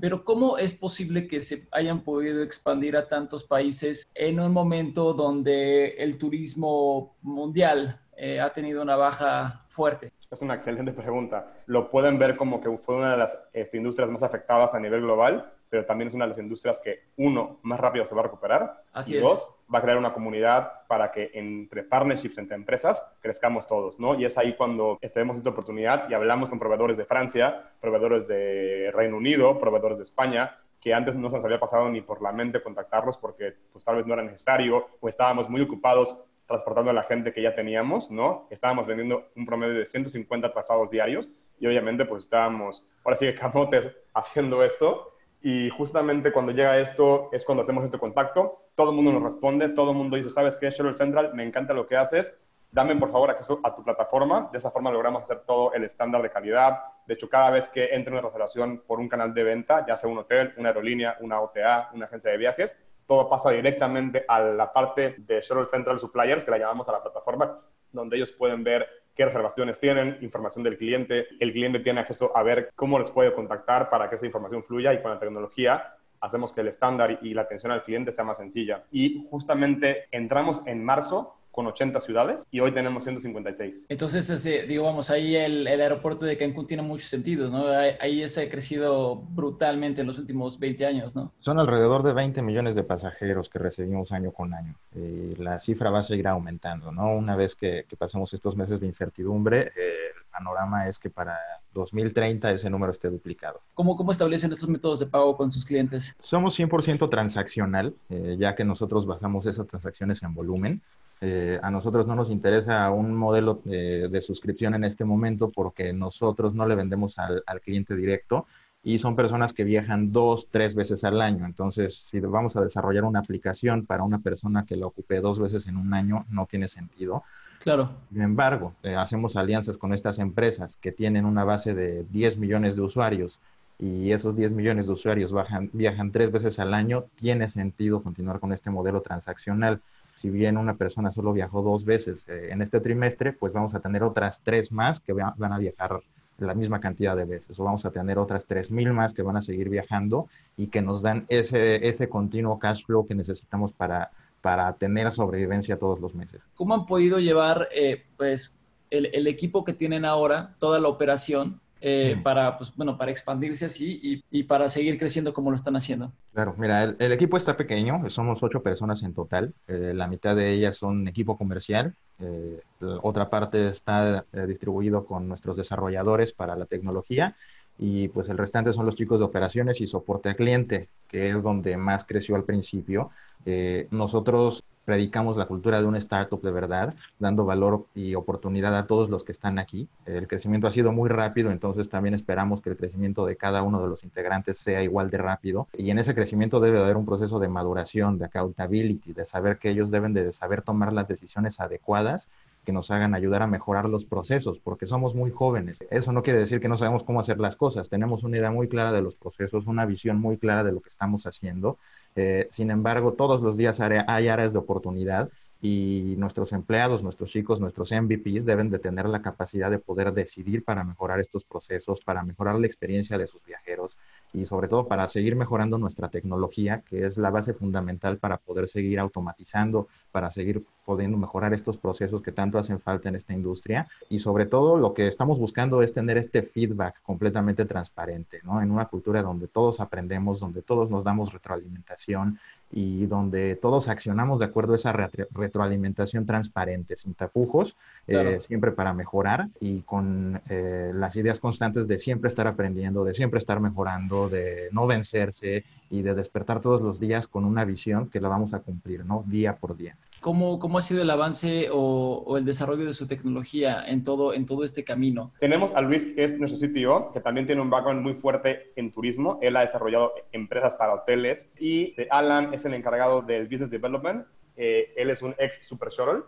Pero 0.00 0.24
¿cómo 0.24 0.58
es 0.58 0.74
posible 0.74 1.28
que 1.28 1.38
se 1.38 1.68
hayan 1.70 2.00
podido 2.00 2.42
expandir 2.42 2.96
a 2.96 3.06
tantos 3.06 3.44
países 3.44 4.08
en 4.16 4.40
un 4.40 4.52
momento 4.52 5.12
donde 5.12 5.90
el 5.98 6.18
turismo 6.18 7.14
mundial 7.22 8.00
eh, 8.16 8.40
ha 8.40 8.52
tenido 8.52 8.82
una 8.82 8.96
baja 8.96 9.66
fuerte? 9.68 10.10
Es 10.32 10.40
una 10.40 10.54
excelente 10.54 10.94
pregunta. 10.94 11.52
Lo 11.66 11.90
pueden 11.90 12.18
ver 12.18 12.38
como 12.38 12.58
que 12.58 12.70
fue 12.78 12.96
una 12.96 13.12
de 13.12 13.18
las 13.18 13.38
este, 13.52 13.76
industrias 13.76 14.10
más 14.10 14.22
afectadas 14.22 14.74
a 14.74 14.80
nivel 14.80 15.02
global, 15.02 15.52
pero 15.68 15.84
también 15.84 16.08
es 16.08 16.14
una 16.14 16.24
de 16.24 16.30
las 16.30 16.38
industrias 16.38 16.80
que, 16.82 17.00
uno, 17.18 17.58
más 17.62 17.78
rápido 17.78 18.06
se 18.06 18.14
va 18.14 18.22
a 18.22 18.24
recuperar. 18.24 18.82
Así 18.94 19.14
y 19.14 19.20
dos, 19.20 19.54
va 19.72 19.80
a 19.80 19.82
crear 19.82 19.98
una 19.98 20.14
comunidad 20.14 20.86
para 20.88 21.12
que 21.12 21.30
entre 21.34 21.82
partnerships, 21.82 22.38
entre 22.38 22.56
empresas, 22.56 23.04
crezcamos 23.20 23.66
todos, 23.66 24.00
¿no? 24.00 24.18
Y 24.18 24.24
es 24.24 24.38
ahí 24.38 24.54
cuando 24.56 24.98
tenemos 25.12 25.36
esta 25.36 25.50
oportunidad 25.50 26.08
y 26.08 26.14
hablamos 26.14 26.48
con 26.48 26.58
proveedores 26.58 26.96
de 26.96 27.04
Francia, 27.04 27.70
proveedores 27.78 28.26
de 28.26 28.90
Reino 28.94 29.18
Unido, 29.18 29.58
proveedores 29.58 29.98
de 29.98 30.04
España, 30.04 30.56
que 30.80 30.94
antes 30.94 31.14
no 31.14 31.28
se 31.28 31.36
nos 31.36 31.44
había 31.44 31.60
pasado 31.60 31.90
ni 31.90 32.00
por 32.00 32.22
la 32.22 32.32
mente 32.32 32.62
contactarlos 32.62 33.16
porque 33.16 33.54
pues 33.70 33.84
tal 33.84 33.96
vez 33.96 34.06
no 34.06 34.14
era 34.14 34.22
necesario 34.22 34.88
o 34.98 35.08
estábamos 35.08 35.48
muy 35.48 35.60
ocupados 35.60 36.18
transportando 36.46 36.90
a 36.90 36.94
la 36.94 37.02
gente 37.02 37.32
que 37.32 37.42
ya 37.42 37.54
teníamos, 37.54 38.10
¿no? 38.10 38.46
Estábamos 38.50 38.86
vendiendo 38.86 39.30
un 39.36 39.46
promedio 39.46 39.74
de 39.74 39.86
150 39.86 40.52
traslados 40.52 40.90
diarios 40.90 41.30
y 41.58 41.66
obviamente 41.66 42.04
pues 42.04 42.24
estábamos, 42.24 42.86
ahora 43.04 43.16
sí 43.16 43.26
que 43.26 43.34
camotes 43.34 43.88
haciendo 44.14 44.62
esto. 44.62 45.08
Y 45.40 45.70
justamente 45.70 46.32
cuando 46.32 46.52
llega 46.52 46.78
esto 46.78 47.28
es 47.32 47.44
cuando 47.44 47.64
hacemos 47.64 47.84
este 47.84 47.98
contacto, 47.98 48.66
todo 48.74 48.90
el 48.90 48.96
mundo 48.96 49.12
nos 49.12 49.22
responde, 49.22 49.68
todo 49.70 49.90
el 49.90 49.96
mundo 49.96 50.16
dice, 50.16 50.30
¿sabes 50.30 50.56
qué? 50.56 50.70
Shuttle 50.70 50.94
Central, 50.94 51.34
me 51.34 51.44
encanta 51.44 51.74
lo 51.74 51.86
que 51.86 51.96
haces, 51.96 52.38
dame 52.70 52.96
por 52.96 53.12
favor 53.12 53.30
acceso 53.30 53.60
a 53.62 53.74
tu 53.74 53.84
plataforma, 53.84 54.48
de 54.50 54.58
esa 54.58 54.70
forma 54.70 54.90
logramos 54.90 55.22
hacer 55.22 55.40
todo 55.40 55.74
el 55.74 55.84
estándar 55.84 56.22
de 56.22 56.30
calidad, 56.30 56.80
de 57.06 57.14
hecho 57.14 57.28
cada 57.28 57.50
vez 57.50 57.68
que 57.68 57.94
entra 57.94 58.12
una 58.12 58.22
reservación 58.22 58.82
por 58.86 58.98
un 58.98 59.08
canal 59.08 59.34
de 59.34 59.42
venta, 59.42 59.84
ya 59.86 59.96
sea 59.96 60.08
un 60.08 60.18
hotel, 60.18 60.54
una 60.56 60.70
aerolínea, 60.70 61.16
una 61.20 61.40
OTA, 61.40 61.90
una 61.92 62.06
agencia 62.06 62.30
de 62.30 62.38
viajes, 62.38 62.78
todo 63.06 63.28
pasa 63.28 63.50
directamente 63.50 64.24
a 64.26 64.40
la 64.40 64.72
parte 64.72 65.16
de 65.18 65.40
Shuttle 65.40 65.66
Central 65.66 65.98
Suppliers, 65.98 66.44
que 66.44 66.50
la 66.50 66.58
llamamos 66.58 66.88
a 66.88 66.92
la 66.92 67.02
plataforma, 67.02 67.60
donde 67.90 68.16
ellos 68.16 68.32
pueden 68.32 68.64
ver 68.64 68.86
qué 69.14 69.24
reservaciones 69.24 69.78
tienen, 69.78 70.18
información 70.22 70.64
del 70.64 70.76
cliente. 70.76 71.26
El 71.38 71.52
cliente 71.52 71.80
tiene 71.80 72.00
acceso 72.00 72.36
a 72.36 72.42
ver 72.42 72.70
cómo 72.74 72.98
les 72.98 73.10
puede 73.10 73.34
contactar 73.34 73.90
para 73.90 74.08
que 74.08 74.16
esa 74.16 74.26
información 74.26 74.64
fluya 74.64 74.94
y 74.94 75.02
con 75.02 75.10
la 75.10 75.18
tecnología 75.18 75.96
hacemos 76.20 76.52
que 76.52 76.60
el 76.60 76.68
estándar 76.68 77.18
y 77.20 77.34
la 77.34 77.42
atención 77.42 77.72
al 77.72 77.82
cliente 77.82 78.12
sea 78.12 78.24
más 78.24 78.38
sencilla. 78.38 78.84
Y 78.92 79.26
justamente 79.30 80.06
entramos 80.12 80.62
en 80.66 80.84
marzo 80.84 81.36
con 81.52 81.66
80 81.66 82.00
ciudades 82.00 82.46
y 82.50 82.60
hoy 82.60 82.72
tenemos 82.72 83.04
156. 83.04 83.86
Entonces, 83.88 84.28
ese, 84.28 84.62
digo, 84.62 84.84
vamos, 84.84 85.10
ahí 85.10 85.36
el, 85.36 85.66
el, 85.68 85.80
aeropuerto 85.80 86.26
de 86.26 86.36
Cancún 86.36 86.66
tiene 86.66 86.82
mucho 86.82 87.06
sentido, 87.06 87.50
¿no? 87.50 87.68
Ahí, 87.68 87.92
ahí 88.00 88.28
se 88.28 88.42
ha 88.42 88.48
crecido 88.48 89.16
brutalmente 89.16 90.00
en 90.00 90.06
los 90.06 90.18
últimos 90.18 90.58
20 90.58 90.86
años, 90.86 91.14
¿no? 91.14 91.32
Son 91.38 91.60
alrededor 91.60 92.02
de 92.02 92.14
20 92.14 92.42
millones 92.42 92.74
de 92.74 92.82
pasajeros 92.82 93.48
que 93.48 93.58
recibimos 93.58 94.12
año 94.12 94.32
con 94.32 94.54
año. 94.54 94.74
Y 94.94 95.36
la 95.36 95.60
cifra 95.60 95.90
va 95.90 96.00
a 96.00 96.02
seguir 96.02 96.26
aumentando, 96.26 96.90
¿no? 96.90 97.14
Una 97.14 97.36
vez 97.36 97.54
que, 97.54 97.84
que 97.86 97.96
pasemos 97.96 98.32
estos 98.32 98.56
meses 98.56 98.80
de 98.80 98.86
incertidumbre, 98.86 99.72
eh, 99.76 100.12
el 100.16 100.24
panorama 100.30 100.88
es 100.88 100.98
que 100.98 101.10
para 101.10 101.38
2030 101.74 102.50
ese 102.52 102.70
número 102.70 102.92
esté 102.92 103.08
duplicado. 103.08 103.60
¿Cómo, 103.74 103.96
cómo 103.96 104.10
establecen 104.10 104.52
estos 104.52 104.68
métodos 104.68 105.00
de 105.00 105.06
pago 105.06 105.36
con 105.36 105.50
sus 105.50 105.64
clientes? 105.64 106.16
Somos 106.20 106.58
100% 106.58 107.08
transaccional, 107.10 107.94
eh, 108.10 108.36
ya 108.38 108.54
que 108.54 108.64
nosotros 108.64 109.06
basamos 109.06 109.46
esas 109.46 109.66
transacciones 109.66 110.22
en 110.22 110.34
volumen. 110.34 110.82
Eh, 111.24 111.60
a 111.62 111.70
nosotros 111.70 112.04
no 112.08 112.16
nos 112.16 112.30
interesa 112.30 112.90
un 112.90 113.14
modelo 113.14 113.60
de, 113.64 114.08
de, 114.08 114.20
suscripción 114.20 114.74
en 114.74 114.82
este 114.82 115.04
momento 115.04 115.52
porque 115.52 115.92
nosotros 115.92 116.52
no 116.52 116.66
le 116.66 116.74
vendemos 116.74 117.16
al, 117.16 117.44
al, 117.46 117.60
cliente 117.60 117.94
directo 117.94 118.48
y 118.82 118.98
son 118.98 119.14
personas 119.14 119.52
que 119.52 119.62
viajan 119.62 120.10
dos, 120.10 120.48
tres 120.50 120.74
veces 120.74 121.04
al 121.04 121.22
año. 121.22 121.46
Entonces, 121.46 121.94
si 121.94 122.18
vamos 122.18 122.56
a 122.56 122.60
desarrollar 122.62 123.04
una 123.04 123.20
aplicación 123.20 123.86
para 123.86 124.02
una 124.02 124.18
persona 124.18 124.66
que 124.66 124.74
la 124.74 124.86
ocupe 124.86 125.20
dos 125.20 125.38
veces 125.38 125.68
en 125.68 125.76
un 125.76 125.94
año, 125.94 126.26
no 126.28 126.46
tiene 126.46 126.66
sentido. 126.66 127.22
Claro. 127.60 127.90
Sin 128.10 128.22
embargo, 128.22 128.74
eh, 128.82 128.96
hacemos 128.96 129.36
alianzas 129.36 129.78
con 129.78 129.94
estas 129.94 130.18
empresas 130.18 130.76
que 130.82 130.90
tienen 130.90 131.24
una 131.24 131.44
base 131.44 131.72
de 131.72 132.02
10 132.10 132.36
millones 132.36 132.74
de 132.74 132.82
usuarios 132.82 133.38
y 133.78 134.10
esos 134.10 134.34
10 134.34 134.50
millones 134.50 134.86
de 134.88 134.94
usuarios 134.94 135.30
bajan, 135.30 135.70
viajan 135.72 136.10
tres 136.10 136.32
veces 136.32 136.58
al 136.58 136.74
año, 136.74 137.04
tiene 137.14 137.48
sentido 137.48 138.02
continuar 138.02 138.40
con 138.40 138.52
este 138.52 138.70
modelo 138.70 139.02
transaccional 139.02 139.80
si 140.22 140.30
bien 140.30 140.56
una 140.56 140.76
persona 140.76 141.10
solo 141.10 141.32
viajó 141.32 141.62
dos 141.62 141.84
veces 141.84 142.24
eh, 142.28 142.50
en 142.52 142.62
este 142.62 142.78
trimestre, 142.78 143.32
pues 143.32 143.52
vamos 143.52 143.74
a 143.74 143.80
tener 143.80 144.04
otras 144.04 144.40
tres 144.44 144.70
más 144.70 145.00
que 145.00 145.12
van 145.12 145.52
a 145.52 145.58
viajar 145.58 146.00
la 146.38 146.54
misma 146.54 146.78
cantidad 146.78 147.16
de 147.16 147.24
veces, 147.24 147.58
o 147.58 147.64
vamos 147.64 147.84
a 147.86 147.90
tener 147.90 148.18
otras 148.18 148.46
tres 148.46 148.70
mil 148.70 148.92
más 148.92 149.14
que 149.14 149.22
van 149.22 149.36
a 149.36 149.42
seguir 149.42 149.68
viajando 149.68 150.28
y 150.56 150.68
que 150.68 150.80
nos 150.80 151.02
dan 151.02 151.26
ese, 151.28 151.88
ese 151.88 152.08
continuo 152.08 152.60
cash 152.60 152.84
flow 152.84 153.04
que 153.04 153.16
necesitamos 153.16 153.72
para, 153.72 154.12
para 154.40 154.72
tener 154.74 155.10
sobrevivencia 155.10 155.76
todos 155.76 155.98
los 155.98 156.14
meses. 156.14 156.40
¿Cómo 156.54 156.74
han 156.74 156.86
podido 156.86 157.18
llevar 157.18 157.68
eh, 157.74 158.04
pues, 158.16 158.56
el, 158.90 159.06
el, 159.06 159.26
equipo 159.26 159.64
que 159.64 159.72
tienen 159.72 160.04
ahora, 160.04 160.54
toda 160.60 160.78
la 160.78 160.86
operación, 160.86 161.60
eh, 161.84 162.16
para, 162.22 162.56
pues, 162.56 162.74
bueno, 162.76 162.96
para 162.96 163.10
expandirse 163.10 163.64
así 163.64 164.00
y, 164.02 164.24
y, 164.30 164.44
para 164.44 164.68
seguir 164.68 164.98
creciendo 164.98 165.34
como 165.34 165.50
lo 165.50 165.56
están 165.56 165.76
haciendo? 165.76 166.12
Claro, 166.32 166.54
mira, 166.56 166.84
el, 166.84 166.96
el 166.98 167.12
equipo 167.12 167.36
está 167.36 167.56
pequeño, 167.56 168.08
somos 168.08 168.42
ocho 168.42 168.62
personas 168.62 169.02
en 169.02 169.12
total, 169.12 169.52
eh, 169.66 169.92
la 169.94 170.06
mitad 170.06 170.36
de 170.36 170.52
ellas 170.52 170.76
son 170.76 171.08
equipo 171.08 171.36
comercial, 171.36 171.94
eh, 172.20 172.60
otra 173.02 173.28
parte 173.28 173.68
está 173.68 174.24
eh, 174.32 174.46
distribuido 174.46 175.04
con 175.06 175.28
nuestros 175.28 175.56
desarrolladores 175.56 176.32
para 176.32 176.54
la 176.54 176.66
tecnología 176.66 177.36
y 177.78 178.08
pues 178.08 178.28
el 178.28 178.38
restante 178.38 178.72
son 178.72 178.86
los 178.86 178.96
chicos 178.96 179.18
de 179.18 179.24
operaciones 179.24 179.80
y 179.80 179.86
soporte 179.86 180.28
al 180.28 180.36
cliente, 180.36 180.88
que 181.08 181.30
es 181.30 181.42
donde 181.42 181.76
más 181.76 182.04
creció 182.04 182.36
al 182.36 182.44
principio. 182.44 183.10
Eh, 183.44 183.88
nosotros 183.90 184.62
predicamos 184.84 185.36
la 185.36 185.46
cultura 185.46 185.80
de 185.80 185.86
una 185.86 185.98
startup 185.98 186.42
de 186.42 186.50
verdad, 186.50 186.94
dando 187.18 187.44
valor 187.44 187.86
y 187.94 188.14
oportunidad 188.14 188.76
a 188.76 188.86
todos 188.86 189.10
los 189.10 189.24
que 189.24 189.32
están 189.32 189.58
aquí. 189.58 189.88
El 190.06 190.26
crecimiento 190.26 190.66
ha 190.66 190.72
sido 190.72 190.92
muy 190.92 191.08
rápido, 191.08 191.50
entonces 191.50 191.88
también 191.88 192.14
esperamos 192.14 192.60
que 192.60 192.70
el 192.70 192.76
crecimiento 192.76 193.26
de 193.26 193.36
cada 193.36 193.62
uno 193.62 193.82
de 193.82 193.88
los 193.88 194.04
integrantes 194.04 194.58
sea 194.58 194.82
igual 194.82 195.10
de 195.10 195.18
rápido. 195.18 195.68
Y 195.76 195.90
en 195.90 195.98
ese 195.98 196.14
crecimiento 196.14 196.60
debe 196.60 196.80
haber 196.80 196.96
un 196.96 197.06
proceso 197.06 197.38
de 197.38 197.48
maduración, 197.48 198.18
de 198.18 198.26
accountability, 198.26 199.12
de 199.12 199.24
saber 199.24 199.58
que 199.58 199.70
ellos 199.70 199.90
deben 199.90 200.14
de 200.14 200.32
saber 200.32 200.62
tomar 200.62 200.92
las 200.92 201.08
decisiones 201.08 201.60
adecuadas 201.60 202.28
que 202.64 202.72
nos 202.72 202.90
hagan 202.90 203.14
ayudar 203.14 203.42
a 203.42 203.46
mejorar 203.46 203.88
los 203.88 204.04
procesos, 204.04 204.60
porque 204.60 204.86
somos 204.86 205.14
muy 205.14 205.30
jóvenes. 205.30 205.78
Eso 205.90 206.12
no 206.12 206.22
quiere 206.22 206.38
decir 206.38 206.60
que 206.60 206.68
no 206.68 206.76
sabemos 206.76 207.02
cómo 207.02 207.20
hacer 207.20 207.38
las 207.40 207.56
cosas. 207.56 207.88
Tenemos 207.88 208.22
una 208.22 208.36
idea 208.36 208.50
muy 208.50 208.68
clara 208.68 208.92
de 208.92 209.02
los 209.02 209.14
procesos, 209.14 209.66
una 209.66 209.84
visión 209.84 210.20
muy 210.20 210.38
clara 210.38 210.62
de 210.62 210.72
lo 210.72 210.80
que 210.80 210.90
estamos 210.90 211.26
haciendo. 211.26 211.78
Eh, 212.14 212.48
sin 212.50 212.70
embargo, 212.70 213.14
todos 213.14 213.40
los 213.42 213.56
días 213.56 213.80
hay 213.80 214.28
áreas 214.28 214.52
de 214.52 214.58
oportunidad 214.58 215.30
y 215.64 216.16
nuestros 216.18 216.52
empleados, 216.52 217.04
nuestros 217.04 217.30
chicos, 217.30 217.60
nuestros 217.60 217.92
MVPs 217.92 218.44
deben 218.44 218.68
de 218.68 218.80
tener 218.80 219.06
la 219.06 219.22
capacidad 219.22 219.70
de 219.70 219.78
poder 219.78 220.12
decidir 220.12 220.64
para 220.64 220.82
mejorar 220.82 221.20
estos 221.20 221.44
procesos, 221.44 222.00
para 222.00 222.24
mejorar 222.24 222.56
la 222.56 222.66
experiencia 222.66 223.16
de 223.16 223.28
sus 223.28 223.44
viajeros 223.44 223.96
y 224.32 224.44
sobre 224.46 224.66
todo 224.66 224.88
para 224.88 225.06
seguir 225.06 225.36
mejorando 225.36 225.78
nuestra 225.78 226.08
tecnología, 226.08 226.82
que 226.88 227.06
es 227.06 227.16
la 227.16 227.30
base 227.30 227.54
fundamental 227.54 228.18
para 228.18 228.38
poder 228.38 228.66
seguir 228.66 228.98
automatizando, 228.98 229.86
para 230.10 230.32
seguir 230.32 230.64
pudiendo 230.84 231.16
mejorar 231.16 231.54
estos 231.54 231.76
procesos 231.76 232.22
que 232.22 232.32
tanto 232.32 232.58
hacen 232.58 232.80
falta 232.80 233.08
en 233.08 233.14
esta 233.14 233.32
industria. 233.32 233.86
Y 234.08 234.18
sobre 234.18 234.46
todo 234.46 234.76
lo 234.76 234.94
que 234.94 235.06
estamos 235.06 235.38
buscando 235.38 235.82
es 235.82 235.92
tener 235.92 236.18
este 236.18 236.42
feedback 236.42 237.00
completamente 237.02 237.66
transparente, 237.66 238.40
¿no? 238.42 238.60
En 238.60 238.72
una 238.72 238.86
cultura 238.86 239.22
donde 239.22 239.46
todos 239.46 239.78
aprendemos, 239.80 240.40
donde 240.40 240.62
todos 240.62 240.90
nos 240.90 241.04
damos 241.04 241.32
retroalimentación 241.32 242.40
y 242.72 243.06
donde 243.06 243.54
todos 243.54 243.88
accionamos 243.88 244.38
de 244.40 244.46
acuerdo 244.46 244.72
a 244.72 244.76
esa 244.76 244.92
retro 244.92 245.26
retroalimentación 245.32 246.24
transparente, 246.24 246.96
sin 246.96 247.14
tapujos, 247.14 247.76
claro. 248.06 248.30
eh, 248.30 248.40
siempre 248.40 248.72
para 248.72 248.94
mejorar 248.94 249.48
y 249.60 249.82
con 249.82 250.40
eh, 250.48 250.90
las 250.94 251.14
ideas 251.16 251.38
constantes 251.38 251.86
de 251.86 251.98
siempre 251.98 252.28
estar 252.28 252.46
aprendiendo, 252.46 253.04
de 253.04 253.14
siempre 253.14 253.38
estar 253.38 253.60
mejorando, 253.60 254.28
de 254.28 254.68
no 254.72 254.86
vencerse 254.86 255.64
y 255.90 256.02
de 256.02 256.14
despertar 256.14 256.60
todos 256.60 256.80
los 256.80 256.98
días 256.98 257.28
con 257.28 257.44
una 257.44 257.64
visión 257.64 258.08
que 258.08 258.20
la 258.20 258.28
vamos 258.28 258.54
a 258.54 258.60
cumplir, 258.60 259.04
¿no? 259.04 259.22
Día 259.26 259.56
por 259.56 259.76
día. 259.76 259.96
¿Cómo, 260.22 260.60
cómo 260.60 260.78
ha 260.78 260.82
sido 260.82 261.02
el 261.02 261.10
avance 261.10 261.68
o, 261.68 262.22
o, 262.24 262.38
el 262.38 262.44
desarrollo 262.44 262.84
de 262.84 262.92
su 262.92 263.08
tecnología 263.08 263.84
en 263.84 264.04
todo, 264.04 264.34
en 264.34 264.46
todo 264.46 264.62
este 264.62 264.84
camino? 264.84 265.32
Tenemos 265.40 265.74
a 265.74 265.80
Luis, 265.80 266.06
que 266.06 266.22
es 266.22 266.38
nuestro 266.38 266.68
CTO, 266.68 267.10
que 267.10 267.20
también 267.20 267.44
tiene 267.44 267.60
un 267.60 267.70
background 267.70 268.02
muy 268.02 268.14
fuerte 268.14 268.72
en 268.76 268.92
turismo. 268.92 269.40
Él 269.42 269.56
ha 269.56 269.62
desarrollado 269.62 270.12
empresas 270.30 270.76
para 270.76 270.94
hoteles. 270.94 271.50
Y 271.58 271.96
Alan 272.08 272.54
es 272.54 272.64
el 272.64 272.74
encargado 272.74 273.22
del 273.22 273.48
Business 273.48 273.70
Development. 273.70 274.24
Eh, 274.56 274.94
él 274.96 275.10
es 275.10 275.22
un 275.22 275.34
ex 275.38 275.66
Super 275.66 275.88
Shuttle. 275.88 276.22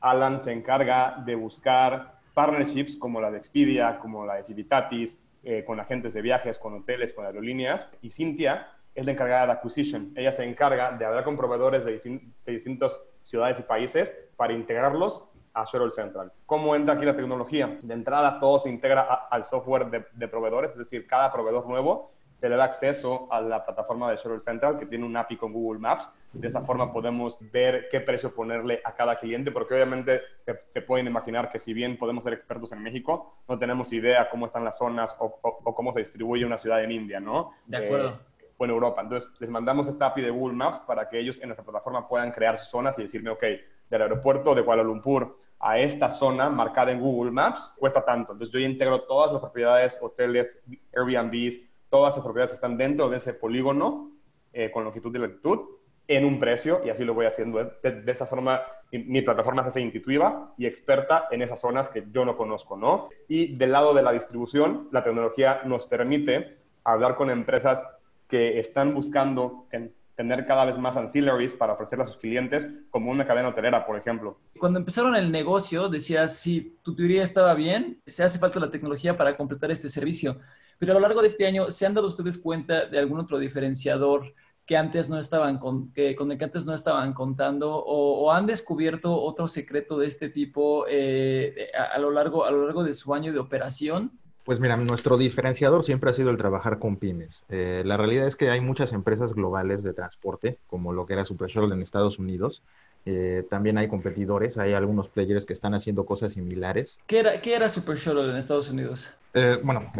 Alan 0.00 0.40
se 0.40 0.52
encarga 0.52 1.20
de 1.26 1.34
buscar 1.34 2.20
partnerships 2.34 2.96
como 2.96 3.20
la 3.20 3.32
de 3.32 3.38
Expedia, 3.38 3.98
como 3.98 4.26
la 4.26 4.36
de 4.36 4.44
Civitatis, 4.44 5.18
eh, 5.42 5.64
con 5.66 5.80
agentes 5.80 6.14
de 6.14 6.22
viajes, 6.22 6.56
con 6.56 6.74
hoteles, 6.74 7.12
con 7.12 7.26
aerolíneas. 7.26 7.88
Y 8.00 8.10
Cintia 8.10 8.68
es 8.94 9.06
la 9.06 9.10
encargada 9.10 9.46
de 9.46 9.52
acquisition. 9.54 10.12
Ella 10.14 10.30
se 10.30 10.44
encarga 10.44 10.92
de 10.92 11.04
hablar 11.04 11.24
con 11.24 11.36
proveedores 11.36 11.84
de, 11.84 11.98
de 11.98 12.52
distintos 12.52 13.00
ciudades 13.30 13.58
y 13.60 13.62
países 13.62 14.14
para 14.36 14.52
integrarlos 14.52 15.24
a 15.54 15.64
Shuttle 15.64 15.90
Central. 15.90 16.32
¿Cómo 16.46 16.74
entra 16.74 16.94
aquí 16.94 17.04
la 17.04 17.16
tecnología? 17.16 17.78
De 17.82 17.94
entrada, 17.94 18.38
todo 18.38 18.58
se 18.58 18.68
integra 18.68 19.02
a, 19.02 19.28
al 19.30 19.44
software 19.44 19.86
de, 19.86 20.04
de, 20.12 20.28
proveedores, 20.28 20.72
es 20.72 20.78
decir, 20.78 21.06
cada 21.06 21.32
proveedor 21.32 21.66
nuevo 21.66 22.12
se 22.40 22.48
le 22.48 22.56
da 22.56 22.64
acceso 22.64 23.28
a 23.30 23.40
la 23.42 23.62
plataforma 23.62 24.10
de 24.10 24.16
Shuttle 24.16 24.40
Central 24.40 24.78
que 24.78 24.86
tiene 24.86 25.04
un 25.04 25.14
API 25.14 25.36
con 25.36 25.52
Google 25.52 25.78
Maps. 25.78 26.10
De 26.32 26.48
esa 26.48 26.62
forma 26.62 26.90
podemos 26.90 27.36
ver 27.52 27.88
qué 27.90 28.00
precio 28.00 28.34
ponerle 28.34 28.80
a 28.82 28.94
cada 28.94 29.16
cliente, 29.16 29.50
porque 29.50 29.74
obviamente 29.74 30.22
se, 30.46 30.62
se 30.64 30.80
pueden 30.80 31.06
imaginar 31.06 31.50
que 31.50 31.58
si 31.58 31.74
bien 31.74 31.98
podemos 31.98 32.24
ser 32.24 32.32
expertos 32.32 32.72
en 32.72 32.82
México, 32.82 33.34
no 33.46 33.58
tenemos 33.58 33.92
idea 33.92 34.30
cómo 34.30 34.46
están 34.46 34.64
las 34.64 34.78
zonas 34.78 35.14
o, 35.18 35.38
o, 35.42 35.58
o 35.64 35.74
cómo 35.74 35.92
se 35.92 36.00
distribuye 36.00 36.46
una 36.46 36.56
ciudad 36.56 36.82
en 36.82 36.92
India, 36.92 37.20
¿no? 37.20 37.52
De 37.66 37.76
acuerdo. 37.76 38.08
Eh, 38.08 38.29
o 38.60 38.64
en 38.64 38.70
Europa. 38.70 39.00
Entonces, 39.00 39.30
les 39.38 39.48
mandamos 39.48 39.88
esta 39.88 40.06
API 40.06 40.22
de 40.22 40.30
Google 40.30 40.54
Maps 40.54 40.80
para 40.80 41.08
que 41.08 41.18
ellos 41.18 41.40
en 41.40 41.48
nuestra 41.48 41.64
plataforma 41.64 42.06
puedan 42.06 42.30
crear 42.30 42.58
sus 42.58 42.68
zonas 42.68 42.98
y 42.98 43.02
decirme, 43.02 43.30
ok, 43.30 43.42
del 43.88 44.02
aeropuerto 44.02 44.54
de 44.54 44.62
Kuala 44.62 44.82
Lumpur 44.82 45.36
a 45.58 45.78
esta 45.78 46.10
zona 46.10 46.50
marcada 46.50 46.92
en 46.92 47.00
Google 47.00 47.30
Maps 47.30 47.72
cuesta 47.78 48.04
tanto. 48.04 48.32
Entonces, 48.32 48.52
yo 48.52 48.60
integro 48.60 49.02
todas 49.02 49.32
las 49.32 49.40
propiedades, 49.40 49.98
hoteles, 50.00 50.62
Airbnbs, 50.94 51.60
todas 51.88 52.16
las 52.16 52.22
propiedades 52.22 52.50
que 52.50 52.56
están 52.56 52.76
dentro 52.76 53.08
de 53.08 53.16
ese 53.16 53.32
polígono 53.32 54.12
eh, 54.52 54.70
con 54.70 54.84
longitud 54.84 55.14
y 55.14 55.18
latitud 55.18 55.60
en 56.06 56.24
un 56.24 56.38
precio 56.38 56.82
y 56.84 56.90
así 56.90 57.04
lo 57.04 57.14
voy 57.14 57.26
haciendo. 57.26 57.64
De, 57.82 58.02
de 58.02 58.14
forma, 58.14 58.60
mi, 58.92 58.98
mi, 59.04 59.22
plataforma 59.22 59.62
se 59.62 59.68
hace 59.68 59.80
intuitiva 59.80 60.52
y 60.58 60.66
experta 60.66 61.28
en 61.30 61.40
esas 61.40 61.60
zonas 61.60 61.88
que 61.88 62.04
yo 62.10 62.24
no 62.24 62.36
conozco, 62.36 62.76
¿no? 62.76 63.08
Y 63.26 63.56
del 63.56 63.72
lado 63.72 63.94
de 63.94 64.02
la 64.02 64.12
distribución, 64.12 64.88
la 64.92 65.02
tecnología 65.02 65.62
nos 65.64 65.86
permite 65.86 66.58
hablar 66.84 67.16
con 67.16 67.30
empresas 67.30 67.84
que 68.30 68.58
están 68.58 68.94
buscando 68.94 69.66
en 69.70 69.92
tener 70.14 70.46
cada 70.46 70.66
vez 70.66 70.76
más 70.76 70.96
ancillaries 70.96 71.54
para 71.54 71.72
ofrecerle 71.72 72.04
a 72.04 72.06
sus 72.06 72.18
clientes, 72.18 72.68
como 72.90 73.10
una 73.10 73.26
cadena 73.26 73.48
hotelera, 73.48 73.86
por 73.86 73.96
ejemplo. 73.96 74.38
Cuando 74.58 74.78
empezaron 74.78 75.16
el 75.16 75.32
negocio, 75.32 75.88
decías, 75.88 76.36
si 76.36 76.76
tu 76.82 76.94
teoría 76.94 77.22
estaba 77.22 77.54
bien, 77.54 78.02
se 78.06 78.22
hace 78.22 78.38
falta 78.38 78.60
la 78.60 78.70
tecnología 78.70 79.16
para 79.16 79.36
completar 79.36 79.70
este 79.70 79.88
servicio. 79.88 80.38
Pero 80.78 80.92
a 80.92 80.94
lo 80.94 81.00
largo 81.00 81.22
de 81.22 81.26
este 81.26 81.46
año, 81.46 81.70
¿se 81.70 81.86
han 81.86 81.94
dado 81.94 82.06
ustedes 82.06 82.36
cuenta 82.36 82.86
de 82.86 82.98
algún 82.98 83.18
otro 83.18 83.38
diferenciador 83.38 84.34
que 84.66 84.76
antes 84.76 85.08
no 85.08 85.18
estaban 85.18 85.58
con, 85.58 85.92
que, 85.92 86.14
con 86.14 86.30
el 86.30 86.38
que 86.38 86.44
antes 86.44 86.64
no 86.64 86.74
estaban 86.74 87.12
contando 87.12 87.74
o, 87.74 88.30
han 88.30 88.46
descubierto 88.46 89.20
otro 89.20 89.48
secreto 89.48 89.98
de 89.98 90.06
este 90.06 90.28
tipo 90.28 90.84
eh, 90.88 91.70
a, 91.74 91.98
lo 91.98 92.10
largo, 92.10 92.44
a 92.44 92.50
lo 92.50 92.66
largo 92.66 92.84
de 92.84 92.94
su 92.94 93.12
año 93.12 93.32
de 93.32 93.40
operación? 93.40 94.19
Pues 94.44 94.58
mira, 94.58 94.76
nuestro 94.76 95.18
diferenciador 95.18 95.84
siempre 95.84 96.10
ha 96.10 96.14
sido 96.14 96.30
el 96.30 96.38
trabajar 96.38 96.78
con 96.78 96.96
pymes. 96.96 97.42
Eh, 97.50 97.82
la 97.84 97.96
realidad 97.96 98.26
es 98.26 98.36
que 98.36 98.50
hay 98.50 98.60
muchas 98.60 98.92
empresas 98.92 99.34
globales 99.34 99.82
de 99.82 99.92
transporte, 99.92 100.58
como 100.66 100.92
lo 100.92 101.06
que 101.06 101.12
era 101.12 101.24
Super 101.24 101.48
Shuttle 101.48 101.74
en 101.74 101.82
Estados 101.82 102.18
Unidos. 102.18 102.62
Eh, 103.06 103.46
también 103.48 103.78
hay 103.78 103.88
competidores, 103.88 104.58
hay 104.58 104.72
algunos 104.72 105.08
players 105.08 105.46
que 105.46 105.52
están 105.52 105.74
haciendo 105.74 106.04
cosas 106.04 106.32
similares. 106.32 106.98
¿Qué 107.06 107.18
era, 107.18 107.40
qué 107.40 107.54
era 107.54 107.68
Super 107.68 107.96
Shuttle 107.96 108.30
en 108.30 108.36
Estados 108.36 108.70
Unidos? 108.70 109.14
Eh, 109.34 109.58
bueno, 109.62 109.92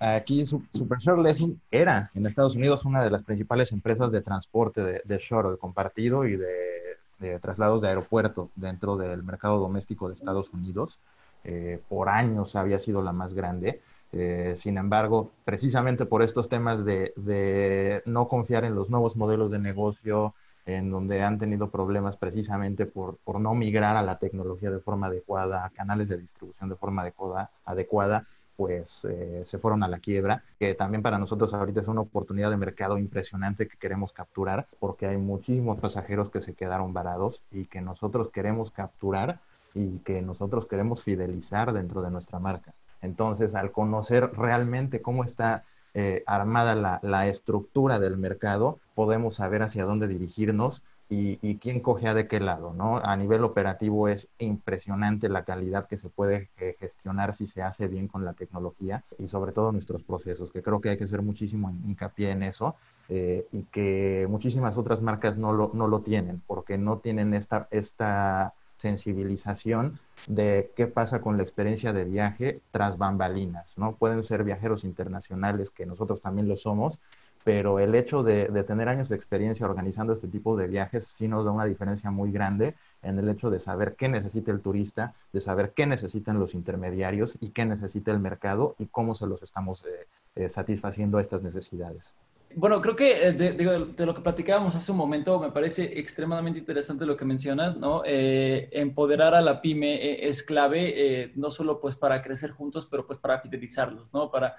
aquí 0.00 0.44
Super 0.46 0.98
Shuttle 0.98 1.30
es 1.30 1.54
era 1.70 2.10
en 2.14 2.26
Estados 2.26 2.56
Unidos 2.56 2.84
una 2.84 3.04
de 3.04 3.10
las 3.10 3.22
principales 3.22 3.72
empresas 3.72 4.10
de 4.10 4.22
transporte 4.22 4.82
de, 4.82 5.02
de 5.04 5.18
shuttle 5.18 5.56
compartido 5.58 6.26
y 6.26 6.36
de, 6.36 6.98
de 7.20 7.38
traslados 7.38 7.82
de 7.82 7.88
aeropuerto 7.88 8.50
dentro 8.56 8.96
del 8.96 9.22
mercado 9.22 9.58
doméstico 9.60 10.08
de 10.08 10.14
Estados 10.14 10.50
Unidos. 10.50 10.98
Eh, 11.44 11.80
por 11.88 12.08
años 12.08 12.56
había 12.56 12.78
sido 12.78 13.02
la 13.02 13.12
más 13.12 13.34
grande. 13.34 13.80
Eh, 14.12 14.54
sin 14.56 14.76
embargo, 14.76 15.30
precisamente 15.44 16.04
por 16.04 16.22
estos 16.22 16.48
temas 16.48 16.84
de, 16.84 18.02
no 18.04 18.28
confiar 18.28 18.64
en 18.64 18.74
los 18.74 18.90
nuevos 18.90 19.16
modelos 19.16 19.50
de 19.50 19.58
negocio, 19.58 20.34
en 20.66 20.90
donde 20.90 21.22
han 21.22 21.38
tenido 21.38 21.70
problemas 21.70 22.16
precisamente 22.16 22.86
por, 22.86 23.18
no 23.40 23.54
migrar 23.54 23.96
a 23.96 24.02
la 24.02 24.18
tecnología 24.18 24.70
de 24.70 24.80
forma 24.80 25.08
adecuada, 25.08 25.64
a 25.64 25.70
canales 25.70 26.08
de 26.08 26.18
distribución 26.18 26.68
de 26.68 26.76
forma 26.76 27.02
adecuada, 27.02 27.50
adecuada 27.64 28.26
pues 28.54 29.04
eh, 29.08 29.42
se 29.46 29.58
fueron 29.58 29.82
a 29.82 29.88
la 29.88 29.98
quiebra, 29.98 30.44
que 30.58 30.74
también 30.74 31.02
para 31.02 31.18
nosotros 31.18 31.52
ahorita 31.54 31.80
es 31.80 31.88
una 31.88 32.02
oportunidad 32.02 32.50
de 32.50 32.58
mercado 32.58 32.98
impresionante 32.98 33.66
que 33.66 33.78
queremos 33.78 34.12
capturar, 34.12 34.68
porque 34.78 35.06
hay 35.06 35.16
muchísimos 35.16 35.80
pasajeros 35.80 36.30
que 36.30 36.42
se 36.42 36.54
quedaron 36.54 36.92
varados 36.92 37.42
y 37.50 37.64
que 37.64 37.80
nosotros 37.80 38.28
queremos 38.30 38.70
capturar 38.70 39.40
y 39.74 39.98
que 40.00 40.22
nosotros 40.22 40.66
queremos 40.66 41.02
fidelizar 41.02 41.72
dentro 41.72 42.02
de 42.02 42.10
nuestra 42.10 42.38
marca. 42.38 42.74
Entonces, 43.00 43.54
al 43.54 43.72
conocer 43.72 44.30
realmente 44.36 45.02
cómo 45.02 45.24
está 45.24 45.64
eh, 45.94 46.22
armada 46.26 47.00
la, 47.02 47.26
estructura 47.26 47.98
del 47.98 48.16
mercado, 48.16 48.78
podemos 48.94 49.36
saber 49.36 49.62
hacia 49.62 49.84
dónde 49.84 50.08
dirigirnos 50.08 50.82
y, 51.10 51.56
quién 51.56 51.80
cogea 51.80 52.14
de 52.14 52.26
qué 52.26 52.40
lado, 52.40 52.72
¿no? 52.72 52.96
A 52.96 53.14
nivel 53.16 53.44
operativo 53.44 54.08
es 54.08 54.28
impresionante 54.38 55.28
la 55.28 55.44
calidad 55.44 55.86
que 55.86 55.98
se 55.98 56.08
puede 56.08 56.48
eh, 56.58 56.76
gestionar 56.80 57.34
si 57.34 57.46
se 57.46 57.60
hace 57.60 57.86
bien 57.86 58.08
con 58.08 58.24
la 58.24 58.32
tecnología 58.32 59.04
y 59.18 59.28
sobre 59.28 59.52
todo 59.52 59.72
nuestros 59.72 60.02
procesos, 60.02 60.50
que 60.50 60.62
creo 60.62 60.80
que 60.80 60.88
hay 60.88 60.96
que 60.96 61.04
hacer 61.04 61.20
muchísimo 61.20 61.70
hincapié 61.70 62.30
en 62.30 62.44
eso 62.44 62.76
eh, 63.10 63.46
y 63.52 63.64
que 63.64 64.26
muchísimas 64.30 64.78
otras 64.78 65.02
marcas 65.02 65.36
no 65.36 65.52
lo, 65.52 65.70
no 65.74 65.86
lo 65.86 66.00
tienen 66.00 66.40
porque 66.46 66.78
no 66.78 66.96
tienen 66.96 67.34
esta, 67.34 67.68
esta 67.70 68.54
sensibilización 68.82 69.98
de 70.26 70.72
qué 70.76 70.86
pasa 70.86 71.20
con 71.20 71.36
la 71.36 71.44
experiencia 71.44 71.92
de 71.92 72.04
viaje 72.04 72.60
tras 72.72 72.98
bambalinas, 72.98 73.72
¿no? 73.78 73.94
Pueden 73.94 74.24
ser 74.24 74.44
viajeros 74.44 74.84
internacionales, 74.84 75.70
que 75.70 75.86
nosotros 75.86 76.20
también 76.20 76.48
lo 76.48 76.56
somos, 76.56 76.98
pero 77.44 77.78
el 77.78 77.94
hecho 77.94 78.22
de, 78.22 78.46
tener 78.64 78.88
años 78.88 79.08
de 79.08 79.16
experiencia 79.16 79.66
organizando 79.66 80.12
este 80.12 80.28
tipo 80.28 80.56
de 80.56 80.66
viajes 80.66 81.06
sí 81.16 81.28
nos 81.28 81.44
da 81.44 81.50
una 81.50 81.64
diferencia 81.64 82.10
muy 82.10 82.30
grande 82.30 82.74
en 83.02 83.18
el 83.18 83.28
hecho 83.28 83.50
de 83.50 83.60
saber 83.60 83.94
qué 83.96 84.08
necesita 84.08 84.52
el 84.52 84.60
turista, 84.60 85.14
de 85.32 85.40
saber 85.40 85.72
qué 85.74 85.86
necesitan 85.86 86.38
los 86.38 86.54
intermediarios 86.54 87.36
y 87.40 87.50
qué 87.50 87.64
necesita 87.64 88.10
el 88.12 88.20
mercado 88.20 88.74
y 88.78 88.86
cómo 88.86 89.14
se 89.14 89.26
los 89.26 89.42
estamos 89.42 89.84
eh, 89.84 90.06
eh, 90.36 90.48
satisfaciendo 90.50 91.18
a 91.18 91.20
estas 91.20 91.42
necesidades. 91.42 92.14
Bueno, 92.56 92.80
creo 92.80 92.96
que 92.96 93.28
eh, 93.28 93.32
de, 93.32 94.06
lo 94.06 94.14
que 94.14 94.20
platicábamos 94.20 94.74
hace 94.74 94.92
un 94.92 94.98
momento, 94.98 95.38
me 95.38 95.50
parece 95.50 95.98
extremadamente 95.98 96.58
interesante 96.58 97.06
lo 97.06 97.16
que 97.16 97.24
mencionas, 97.24 97.76
¿no? 97.76 98.02
Eh, 98.04 98.68
empoderar 98.72 99.34
a 99.34 99.40
la 99.40 99.60
pyme 99.60 99.94
eh, 99.94 100.28
es 100.28 100.42
clave, 100.42 101.32
no 101.34 101.50
solo 101.50 101.80
pues 101.80 101.96
para 101.96 102.22
crecer 102.22 102.50
juntos, 102.52 102.86
pero 102.90 103.06
pues 103.06 103.18
para 103.18 103.38
fidelizarlos, 103.38 104.12
¿no? 104.12 104.30
Para, 104.30 104.56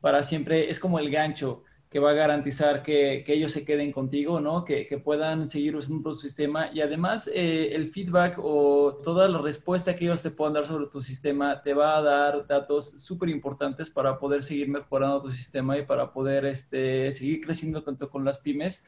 para 0.00 0.22
siempre, 0.22 0.70
es 0.70 0.80
como 0.80 0.98
el 0.98 1.10
gancho 1.10 1.64
que 1.92 1.98
va 1.98 2.12
a 2.12 2.14
garantizar 2.14 2.82
que, 2.82 3.22
que 3.26 3.34
ellos 3.34 3.52
se 3.52 3.66
queden 3.66 3.92
contigo, 3.92 4.40
¿no? 4.40 4.64
Que, 4.64 4.86
que, 4.86 4.96
puedan 4.96 5.46
seguir 5.46 5.76
usando 5.76 6.10
tu 6.10 6.16
sistema 6.16 6.70
y 6.72 6.80
además 6.80 7.30
eh, 7.34 7.74
el 7.74 7.88
feedback 7.88 8.38
o 8.38 9.00
toda 9.04 9.28
la 9.28 9.42
respuesta 9.42 9.94
que 9.94 10.06
ellos 10.06 10.22
te 10.22 10.30
puedan 10.30 10.54
dar 10.54 10.64
sobre 10.64 10.86
tu 10.86 11.02
sistema 11.02 11.60
te 11.62 11.74
va 11.74 11.98
a 11.98 12.02
dar 12.02 12.46
datos 12.46 12.92
súper 13.02 13.28
importantes 13.28 13.90
para 13.90 14.18
poder 14.18 14.42
seguir 14.42 14.68
mejorando 14.70 15.20
tu 15.20 15.30
sistema 15.30 15.76
y 15.76 15.84
para 15.84 16.14
poder 16.14 16.46
este, 16.46 17.12
seguir 17.12 17.42
creciendo 17.42 17.82
tanto 17.82 18.08
con 18.08 18.24
las 18.24 18.38
pymes 18.38 18.82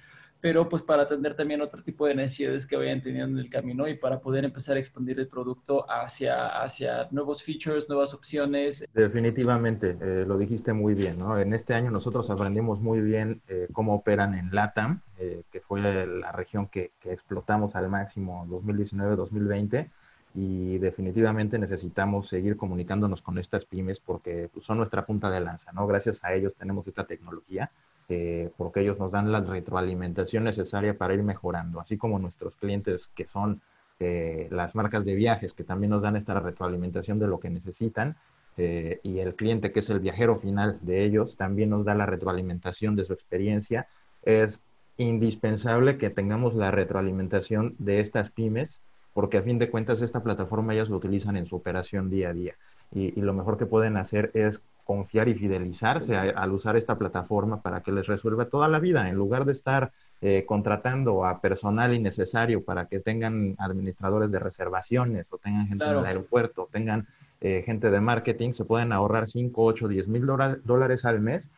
pero 0.45 0.69
pues 0.69 0.83
para 0.83 1.05
atender 1.05 1.35
también 1.35 1.63
otro 1.63 1.83
tipo 1.83 2.07
de 2.07 2.15
necesidades 2.15 2.67
que 2.67 2.77
vayan 2.77 3.01
teniendo 3.01 3.39
en 3.39 3.43
el 3.43 3.49
camino 3.49 3.89
y 3.89 3.95
para 3.95 4.21
poder 4.21 4.45
empezar 4.45 4.77
a 4.77 4.79
expandir 4.79 5.19
el 5.19 5.27
producto 5.27 5.91
hacia, 5.91 6.61
hacia 6.61 7.09
nuevos 7.13 7.43
features, 7.43 7.89
nuevas 7.89 8.13
opciones. 8.13 8.87
Definitivamente, 8.93 9.97
eh, 9.99 10.27
lo 10.29 10.37
dijiste 10.37 10.75
muy 10.75 10.93
bien, 10.93 11.19
¿no? 11.19 11.39
En 11.39 11.55
este 11.55 11.73
año 11.73 11.91
nosotros 11.91 12.29
aprendimos 12.29 12.79
muy 12.79 13.01
bien 13.01 13.41
eh, 13.49 13.69
cómo 13.73 13.95
operan 13.95 14.35
en 14.35 14.55
LATAM, 14.55 15.01
eh, 15.19 15.45
que 15.51 15.61
fue 15.61 15.81
la 15.81 16.31
región 16.33 16.67
que, 16.67 16.91
que 17.01 17.15
explotamos 17.15 17.75
al 17.75 17.89
máximo 17.89 18.47
2019-2020 18.51 19.89
y 20.35 20.77
definitivamente 20.77 21.59
necesitamos 21.59 22.29
seguir 22.29 22.59
comunicándonos 22.59 23.23
con 23.23 23.39
estas 23.39 23.65
pymes 23.65 23.99
porque 23.99 24.51
pues, 24.53 24.67
son 24.67 24.77
nuestra 24.77 25.07
punta 25.07 25.31
de 25.31 25.41
lanza, 25.41 25.73
¿no? 25.73 25.87
Gracias 25.87 26.23
a 26.23 26.35
ellos 26.35 26.53
tenemos 26.55 26.87
esta 26.87 27.07
tecnología 27.07 27.71
eh, 28.09 28.51
porque 28.57 28.81
ellos 28.81 28.99
nos 28.99 29.13
dan 29.13 29.33
la 29.33 29.41
retroalimentación 29.41 30.45
necesaria 30.45 30.97
para 30.99 31.15
ir 31.15 31.23
mejorando, 31.23 31.81
así 31.81 31.97
como 31.97 32.19
nuestros 32.19 32.57
clientes 32.57 33.11
que 33.15 33.27
son 33.27 33.63
eh, 34.01 34.49
las 34.51 34.75
marcas 34.75 35.05
de 35.05 35.15
viajes 35.15 35.55
que 35.55 35.65
también 35.65 35.91
nos 35.91 36.03
dan 36.03 36.17
esta 36.17 36.39
retroalimentación 36.39 37.19
de 37.19 37.29
lo 37.29 37.41
que 37.41 37.49
necesitan 37.49 38.17
eh, 38.57 39.01
y 39.03 39.21
el 39.21 39.35
cliente 39.35 39.73
que 39.73 39.81
es 39.81 39.89
el 39.89 40.01
viajero 40.01 40.37
final 40.37 40.79
de 40.83 41.05
ellos 41.05 41.37
también 41.37 41.71
nos 41.71 41.85
da 41.85 41.95
la 41.95 42.05
retroalimentación 42.05 42.97
de 42.97 43.05
su 43.05 43.13
experiencia. 43.13 43.87
Es 44.23 44.63
indispensable 44.99 45.97
que 45.97 46.11
tengamos 46.11 46.55
la 46.55 46.71
retroalimentación 46.71 47.75
de 47.79 48.01
estas 48.01 48.31
pymes 48.31 48.81
porque 49.13 49.39
a 49.39 49.43
fin 49.43 49.59
de 49.59 49.71
cuentas 49.71 50.03
esta 50.03 50.23
plataforma 50.23 50.75
ellas 50.75 50.89
lo 50.89 50.97
utilizan 50.97 51.37
en 51.37 51.47
su 51.47 51.57
operación 51.57 52.11
día 52.11 52.31
a 52.31 52.33
día 52.35 52.55
y, 52.93 53.19
y 53.19 53.23
lo 53.23 53.33
mejor 53.33 53.57
que 53.57 53.67
pueden 53.67 53.97
hacer 53.97 54.31
es 54.35 54.63
confiar 54.85 55.29
y 55.29 55.35
fidelizarse 55.35 56.17
al 56.17 56.53
usar 56.53 56.77
esta 56.77 56.97
plataforma 56.97 57.63
para 57.63 57.83
que 57.83 57.93
les 57.93 58.07
resuelva 58.07 58.47
toda 58.47 58.69
la 58.69 58.79
vida, 58.79 59.09
en 59.09 59.17
lugar 59.17 59.45
de 59.45 59.53
estar 59.53 59.93
eh, 60.21 60.45
contratando 60.47 61.25
a 61.25 61.41
personal 61.41 61.95
innecesario 61.95 62.65
para 62.65 62.87
que 62.87 63.01
tengan 63.01 63.57
administradores 63.59 64.31
de 64.31 64.39
reservaciones 64.39 65.27
o 65.33 65.39
tengan 65.39 65.67
gente 65.67 65.85
en 65.85 65.99
el 65.99 66.05
aeropuerto, 66.05 66.69
tengan 66.71 67.07
eh, 67.41 67.63
gente 67.65 67.91
de 67.91 68.01
marketing, 68.01 68.53
se 68.53 68.65
pueden 68.65 68.93
ahorrar 68.93 69.29
5, 69.29 69.63
8, 69.63 69.89
10 69.89 70.09
mil 70.09 70.27
dólares 70.65 71.05
al 71.05 71.21
mes 71.21 71.49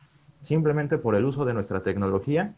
simplemente 0.46 0.96
por 0.96 1.16
el 1.16 1.24
uso 1.24 1.44
de 1.44 1.52
nuestra 1.52 1.82
tecnología, 1.82 2.54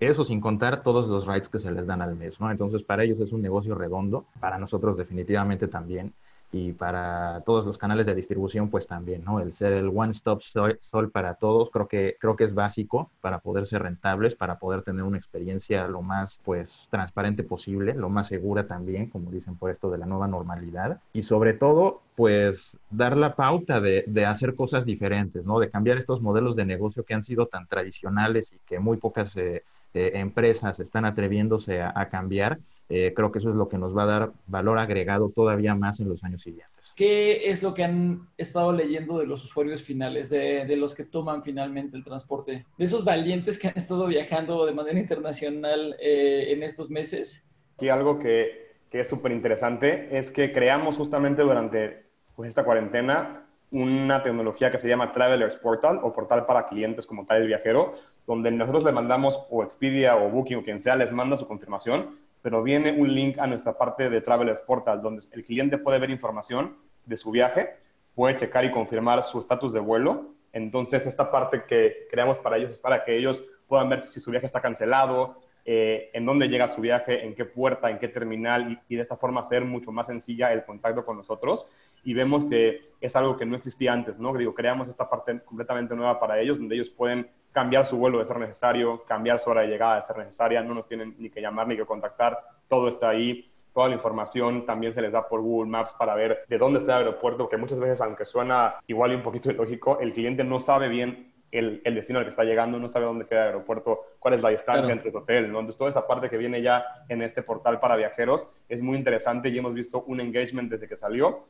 eso 0.00 0.24
sin 0.24 0.40
contar 0.40 0.82
todos 0.82 1.06
los 1.06 1.26
rights 1.26 1.48
que 1.48 1.58
se 1.58 1.70
les 1.70 1.86
dan 1.86 2.02
al 2.02 2.16
mes, 2.16 2.40
¿no? 2.40 2.50
Entonces, 2.50 2.82
para 2.82 3.04
ellos 3.04 3.20
es 3.20 3.32
un 3.32 3.42
negocio 3.42 3.74
redondo, 3.74 4.24
para 4.40 4.58
nosotros 4.58 4.96
definitivamente 4.96 5.68
también 5.68 6.14
y 6.54 6.72
para 6.72 7.42
todos 7.44 7.66
los 7.66 7.78
canales 7.78 8.06
de 8.06 8.14
distribución, 8.14 8.70
pues 8.70 8.86
también, 8.86 9.24
¿no? 9.24 9.40
El 9.40 9.52
ser 9.52 9.72
el 9.72 9.88
one-stop 9.88 10.40
sol 10.40 11.10
para 11.10 11.34
todos, 11.34 11.68
creo 11.70 11.88
que, 11.88 12.16
creo 12.20 12.36
que 12.36 12.44
es 12.44 12.54
básico 12.54 13.10
para 13.20 13.40
poder 13.40 13.66
ser 13.66 13.82
rentables, 13.82 14.36
para 14.36 14.60
poder 14.60 14.82
tener 14.82 15.02
una 15.02 15.18
experiencia 15.18 15.88
lo 15.88 16.00
más, 16.00 16.38
pues, 16.44 16.86
transparente 16.90 17.42
posible, 17.42 17.94
lo 17.94 18.08
más 18.08 18.28
segura 18.28 18.68
también, 18.68 19.10
como 19.10 19.32
dicen 19.32 19.56
por 19.56 19.72
esto 19.72 19.90
de 19.90 19.98
la 19.98 20.06
nueva 20.06 20.28
normalidad, 20.28 21.00
y 21.12 21.24
sobre 21.24 21.54
todo, 21.54 22.02
pues, 22.14 22.76
dar 22.88 23.16
la 23.16 23.34
pauta 23.34 23.80
de, 23.80 24.04
de 24.06 24.24
hacer 24.24 24.54
cosas 24.54 24.84
diferentes, 24.84 25.44
¿no? 25.44 25.58
De 25.58 25.70
cambiar 25.70 25.98
estos 25.98 26.20
modelos 26.22 26.54
de 26.54 26.66
negocio 26.66 27.02
que 27.02 27.14
han 27.14 27.24
sido 27.24 27.46
tan 27.46 27.66
tradicionales 27.66 28.52
y 28.52 28.60
que 28.64 28.78
muy 28.78 28.98
pocas 28.98 29.36
eh, 29.36 29.64
eh, 29.92 30.12
empresas 30.14 30.78
están 30.78 31.04
atreviéndose 31.04 31.82
a 31.82 32.08
cambiar 32.10 32.60
eh, 32.88 33.12
creo 33.14 33.32
que 33.32 33.38
eso 33.38 33.48
es 33.48 33.56
lo 33.56 33.68
que 33.68 33.78
nos 33.78 33.96
va 33.96 34.02
a 34.02 34.06
dar 34.06 34.32
valor 34.46 34.78
agregado 34.78 35.30
todavía 35.30 35.74
más 35.74 36.00
en 36.00 36.08
los 36.08 36.22
años 36.22 36.42
siguientes. 36.42 36.92
¿Qué 36.94 37.50
es 37.50 37.62
lo 37.62 37.72
que 37.72 37.82
han 37.82 38.28
estado 38.36 38.72
leyendo 38.72 39.18
de 39.18 39.26
los 39.26 39.42
usuarios 39.42 39.82
finales, 39.82 40.28
de, 40.28 40.66
de, 40.66 40.76
los 40.76 40.94
que 40.94 41.04
toman 41.04 41.42
finalmente 41.42 41.96
el 41.96 42.04
transporte? 42.04 42.66
De 42.76 42.84
esos 42.84 43.04
valientes 43.04 43.58
que 43.58 43.68
han 43.68 43.76
estado 43.76 44.06
viajando 44.06 44.66
de 44.66 44.72
manera 44.72 44.98
internacional 44.98 45.96
eh, 45.98 46.52
en 46.52 46.62
estos 46.62 46.90
meses. 46.90 47.48
Y 47.80 47.88
algo 47.88 48.18
que, 48.18 48.74
que 48.90 49.00
es 49.00 49.08
súper 49.08 49.32
interesante 49.32 50.16
es 50.16 50.30
que 50.30 50.52
creamos 50.52 50.98
justamente 50.98 51.42
durante 51.42 52.04
pues, 52.36 52.50
esta 52.50 52.64
cuarentena 52.64 53.46
una 53.70 54.22
tecnología 54.22 54.70
que 54.70 54.78
se 54.78 54.88
llama 54.88 55.10
Travelers 55.10 55.56
Portal 55.56 55.98
o 56.02 56.12
portal 56.12 56.46
para 56.46 56.68
clientes 56.68 57.06
como 57.06 57.26
tal 57.26 57.42
el 57.42 57.48
viajero, 57.48 57.92
donde 58.24 58.52
nosotros 58.52 58.84
le 58.84 58.92
mandamos 58.92 59.44
o 59.50 59.64
Expedia 59.64 60.16
o 60.16 60.30
Booking 60.30 60.58
o 60.58 60.62
quien 60.62 60.80
sea, 60.80 60.94
les 60.94 61.10
manda 61.10 61.36
su 61.36 61.48
confirmación 61.48 62.22
pero 62.44 62.62
viene 62.62 62.92
un 62.92 63.14
link 63.14 63.38
a 63.38 63.46
nuestra 63.46 63.78
parte 63.78 64.10
de 64.10 64.20
Travelers 64.20 64.60
Portal, 64.60 65.00
donde 65.00 65.24
el 65.32 65.46
cliente 65.46 65.78
puede 65.78 65.98
ver 65.98 66.10
información 66.10 66.76
de 67.06 67.16
su 67.16 67.30
viaje, 67.30 67.78
puede 68.14 68.36
checar 68.36 68.66
y 68.66 68.70
confirmar 68.70 69.22
su 69.22 69.40
estatus 69.40 69.72
de 69.72 69.80
vuelo. 69.80 70.34
Entonces, 70.52 71.06
esta 71.06 71.30
parte 71.30 71.64
que 71.66 72.06
creamos 72.10 72.36
para 72.36 72.58
ellos 72.58 72.72
es 72.72 72.78
para 72.78 73.02
que 73.02 73.16
ellos 73.16 73.42
puedan 73.66 73.88
ver 73.88 74.02
si 74.02 74.20
su 74.20 74.30
viaje 74.30 74.44
está 74.44 74.60
cancelado, 74.60 75.40
eh, 75.66 76.10
en 76.12 76.26
dónde 76.26 76.48
llega 76.48 76.68
su 76.68 76.82
viaje, 76.82 77.24
en 77.24 77.34
qué 77.34 77.46
puerta, 77.46 77.90
en 77.90 77.98
qué 77.98 78.08
terminal 78.08 78.82
y, 78.88 78.96
de 78.96 79.02
esta 79.02 79.16
forma 79.16 79.40
hacer 79.40 79.64
mucho 79.64 79.92
más 79.92 80.08
sencilla 80.08 80.52
el 80.52 80.64
contacto 80.64 81.04
con 81.04 81.16
nosotros. 81.16 81.66
Y 82.04 82.12
vemos 82.12 82.44
que 82.44 82.92
es 83.00 83.16
algo 83.16 83.36
que 83.36 83.46
no 83.46 83.56
existía 83.56 83.92
antes, 83.92 84.18
¿no? 84.18 84.34
Digo, 84.34 84.54
creamos 84.54 84.88
esta 84.88 85.08
parte 85.08 85.40
completamente 85.40 85.94
nueva 85.94 86.20
para 86.20 86.38
ellos, 86.38 86.58
donde 86.58 86.74
ellos 86.74 86.90
pueden 86.90 87.30
cambiar 87.52 87.86
su 87.86 87.96
vuelo 87.96 88.18
de 88.18 88.26
ser 88.26 88.38
necesario, 88.38 89.04
cambiar 89.04 89.38
su 89.38 89.48
hora 89.48 89.62
de 89.62 89.68
llegada 89.68 89.96
de 89.96 90.02
ser 90.02 90.18
necesaria, 90.18 90.62
no 90.62 90.74
nos 90.74 90.86
tienen 90.86 91.14
ni 91.18 91.30
que 91.30 91.40
llamar 91.40 91.66
ni 91.66 91.76
que 91.76 91.86
contactar, 91.86 92.38
todo 92.68 92.88
está 92.88 93.08
ahí. 93.08 93.50
Toda 93.72 93.88
la 93.88 93.94
información 93.94 94.66
también 94.66 94.92
se 94.92 95.02
les 95.02 95.10
da 95.10 95.26
por 95.26 95.40
Google 95.40 95.68
Maps 95.68 95.96
para 95.98 96.14
ver 96.14 96.44
de 96.48 96.58
dónde 96.58 96.78
está 96.78 96.92
el 96.92 97.06
aeropuerto, 97.06 97.48
que 97.48 97.56
muchas 97.56 97.80
veces, 97.80 98.00
aunque 98.00 98.24
suena 98.24 98.76
igual 98.86 99.10
y 99.10 99.14
un 99.16 99.22
poquito 99.22 99.50
ilógico, 99.50 99.98
el 99.98 100.12
cliente 100.12 100.44
no 100.44 100.60
sabe 100.60 100.88
bien 100.88 101.33
el, 101.58 101.94
destino 101.94 102.18
al 102.18 102.24
que 102.24 102.30
está 102.30 102.44
llegando, 102.44 102.78
no 102.78 102.88
sabe 102.88 103.06
dónde 103.06 103.26
queda 103.26 103.42
el 103.42 103.46
aeropuerto, 103.48 104.00
cuál 104.18 104.34
es 104.34 104.42
la 104.42 104.48
distancia 104.48 104.92
entre 104.92 105.10
su 105.10 105.18
hotel, 105.18 105.52
¿no? 105.52 105.60
Entonces, 105.60 105.78
toda 105.78 105.90
esta 105.90 106.06
parte 106.06 106.28
que 106.28 106.36
viene 106.36 106.60
ya 106.60 106.84
en 107.08 107.22
este 107.22 107.42
portal 107.42 107.78
para 107.80 107.96
viajeros 107.96 108.48
es 108.68 108.82
muy 108.82 108.96
interesante 108.96 109.48
y 109.48 109.58
hemos 109.58 109.72
visto 109.72 110.02
un 110.02 110.20
engagement 110.20 110.70
desde 110.70 110.88
que 110.88 110.96
salió 110.96 111.42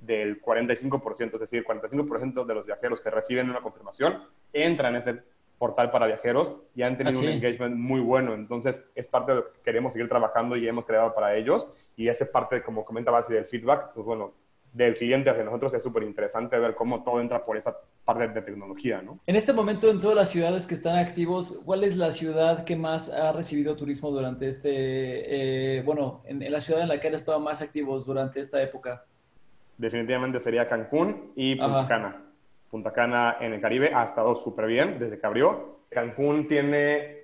del 0.00 0.42
45%, 0.42 1.34
es 1.34 1.40
decir, 1.40 1.64
45% 1.64 2.44
de 2.44 2.54
los 2.54 2.66
viajeros 2.66 3.00
que 3.00 3.10
reciben 3.10 3.48
una 3.48 3.60
confirmación 3.60 4.22
entran 4.52 4.94
en 4.94 5.00
ese 5.00 5.22
portal 5.56 5.90
para 5.90 6.06
viajeros 6.06 6.54
y 6.74 6.82
han 6.82 6.98
tenido 6.98 7.20
un 7.20 7.28
engagement 7.28 7.76
muy 7.76 8.00
bueno. 8.00 8.34
Entonces, 8.34 8.84
es 8.94 9.06
parte 9.06 9.32
de 9.32 9.36
lo 9.36 9.52
que 9.52 9.60
queremos 9.62 9.92
seguir 9.92 10.08
trabajando 10.08 10.56
y 10.56 10.66
hemos 10.66 10.84
creado 10.84 11.14
para 11.14 11.36
ellos. 11.36 11.68
Y 11.96 12.08
esa 12.08 12.26
parte, 12.26 12.62
como 12.62 12.84
comentaba 12.84 13.22
del 13.22 13.44
feedback, 13.46 13.92
pues 13.94 14.04
bueno, 14.04 14.34
del 14.74 14.96
cliente 14.96 15.30
hacia 15.30 15.44
nosotros 15.44 15.72
es 15.72 15.82
súper 15.82 16.02
interesante 16.02 16.58
ver 16.58 16.74
cómo 16.74 17.04
todo 17.04 17.20
entra 17.20 17.44
por 17.44 17.56
esa 17.56 17.76
parte 18.04 18.26
de 18.28 18.42
tecnología, 18.42 19.00
¿no? 19.00 19.20
En 19.24 19.36
este 19.36 19.52
momento, 19.52 19.88
en 19.88 20.00
todas 20.00 20.16
las 20.16 20.30
ciudades 20.30 20.66
que 20.66 20.74
están 20.74 20.98
activos, 20.98 21.60
¿cuál 21.64 21.84
es 21.84 21.96
la 21.96 22.10
ciudad 22.10 22.64
que 22.64 22.74
más 22.74 23.08
ha 23.08 23.32
recibido 23.32 23.76
turismo 23.76 24.10
durante 24.10 24.48
este, 24.48 25.78
eh, 25.78 25.82
bueno, 25.82 26.22
en, 26.26 26.50
la 26.50 26.60
ciudad 26.60 26.82
en 26.82 26.88
la 26.88 27.00
que 27.00 27.06
han 27.06 27.14
estado 27.14 27.38
más 27.38 27.62
activos 27.62 28.04
durante 28.04 28.40
esta 28.40 28.60
época? 28.60 29.04
Definitivamente 29.78 30.40
sería 30.40 30.68
Cancún 30.68 31.32
y 31.36 31.54
Punta 31.54 31.86
Cana. 31.86 32.22
Punta 32.68 32.92
Cana 32.92 33.36
en 33.40 33.52
el 33.52 33.60
Caribe 33.60 33.94
ha 33.94 34.02
estado 34.02 34.34
súper 34.34 34.66
bien 34.66 34.98
desde 34.98 35.20
que 35.20 35.26
abrió. 35.26 35.78
Cancún 35.88 36.48
tiene 36.48 37.18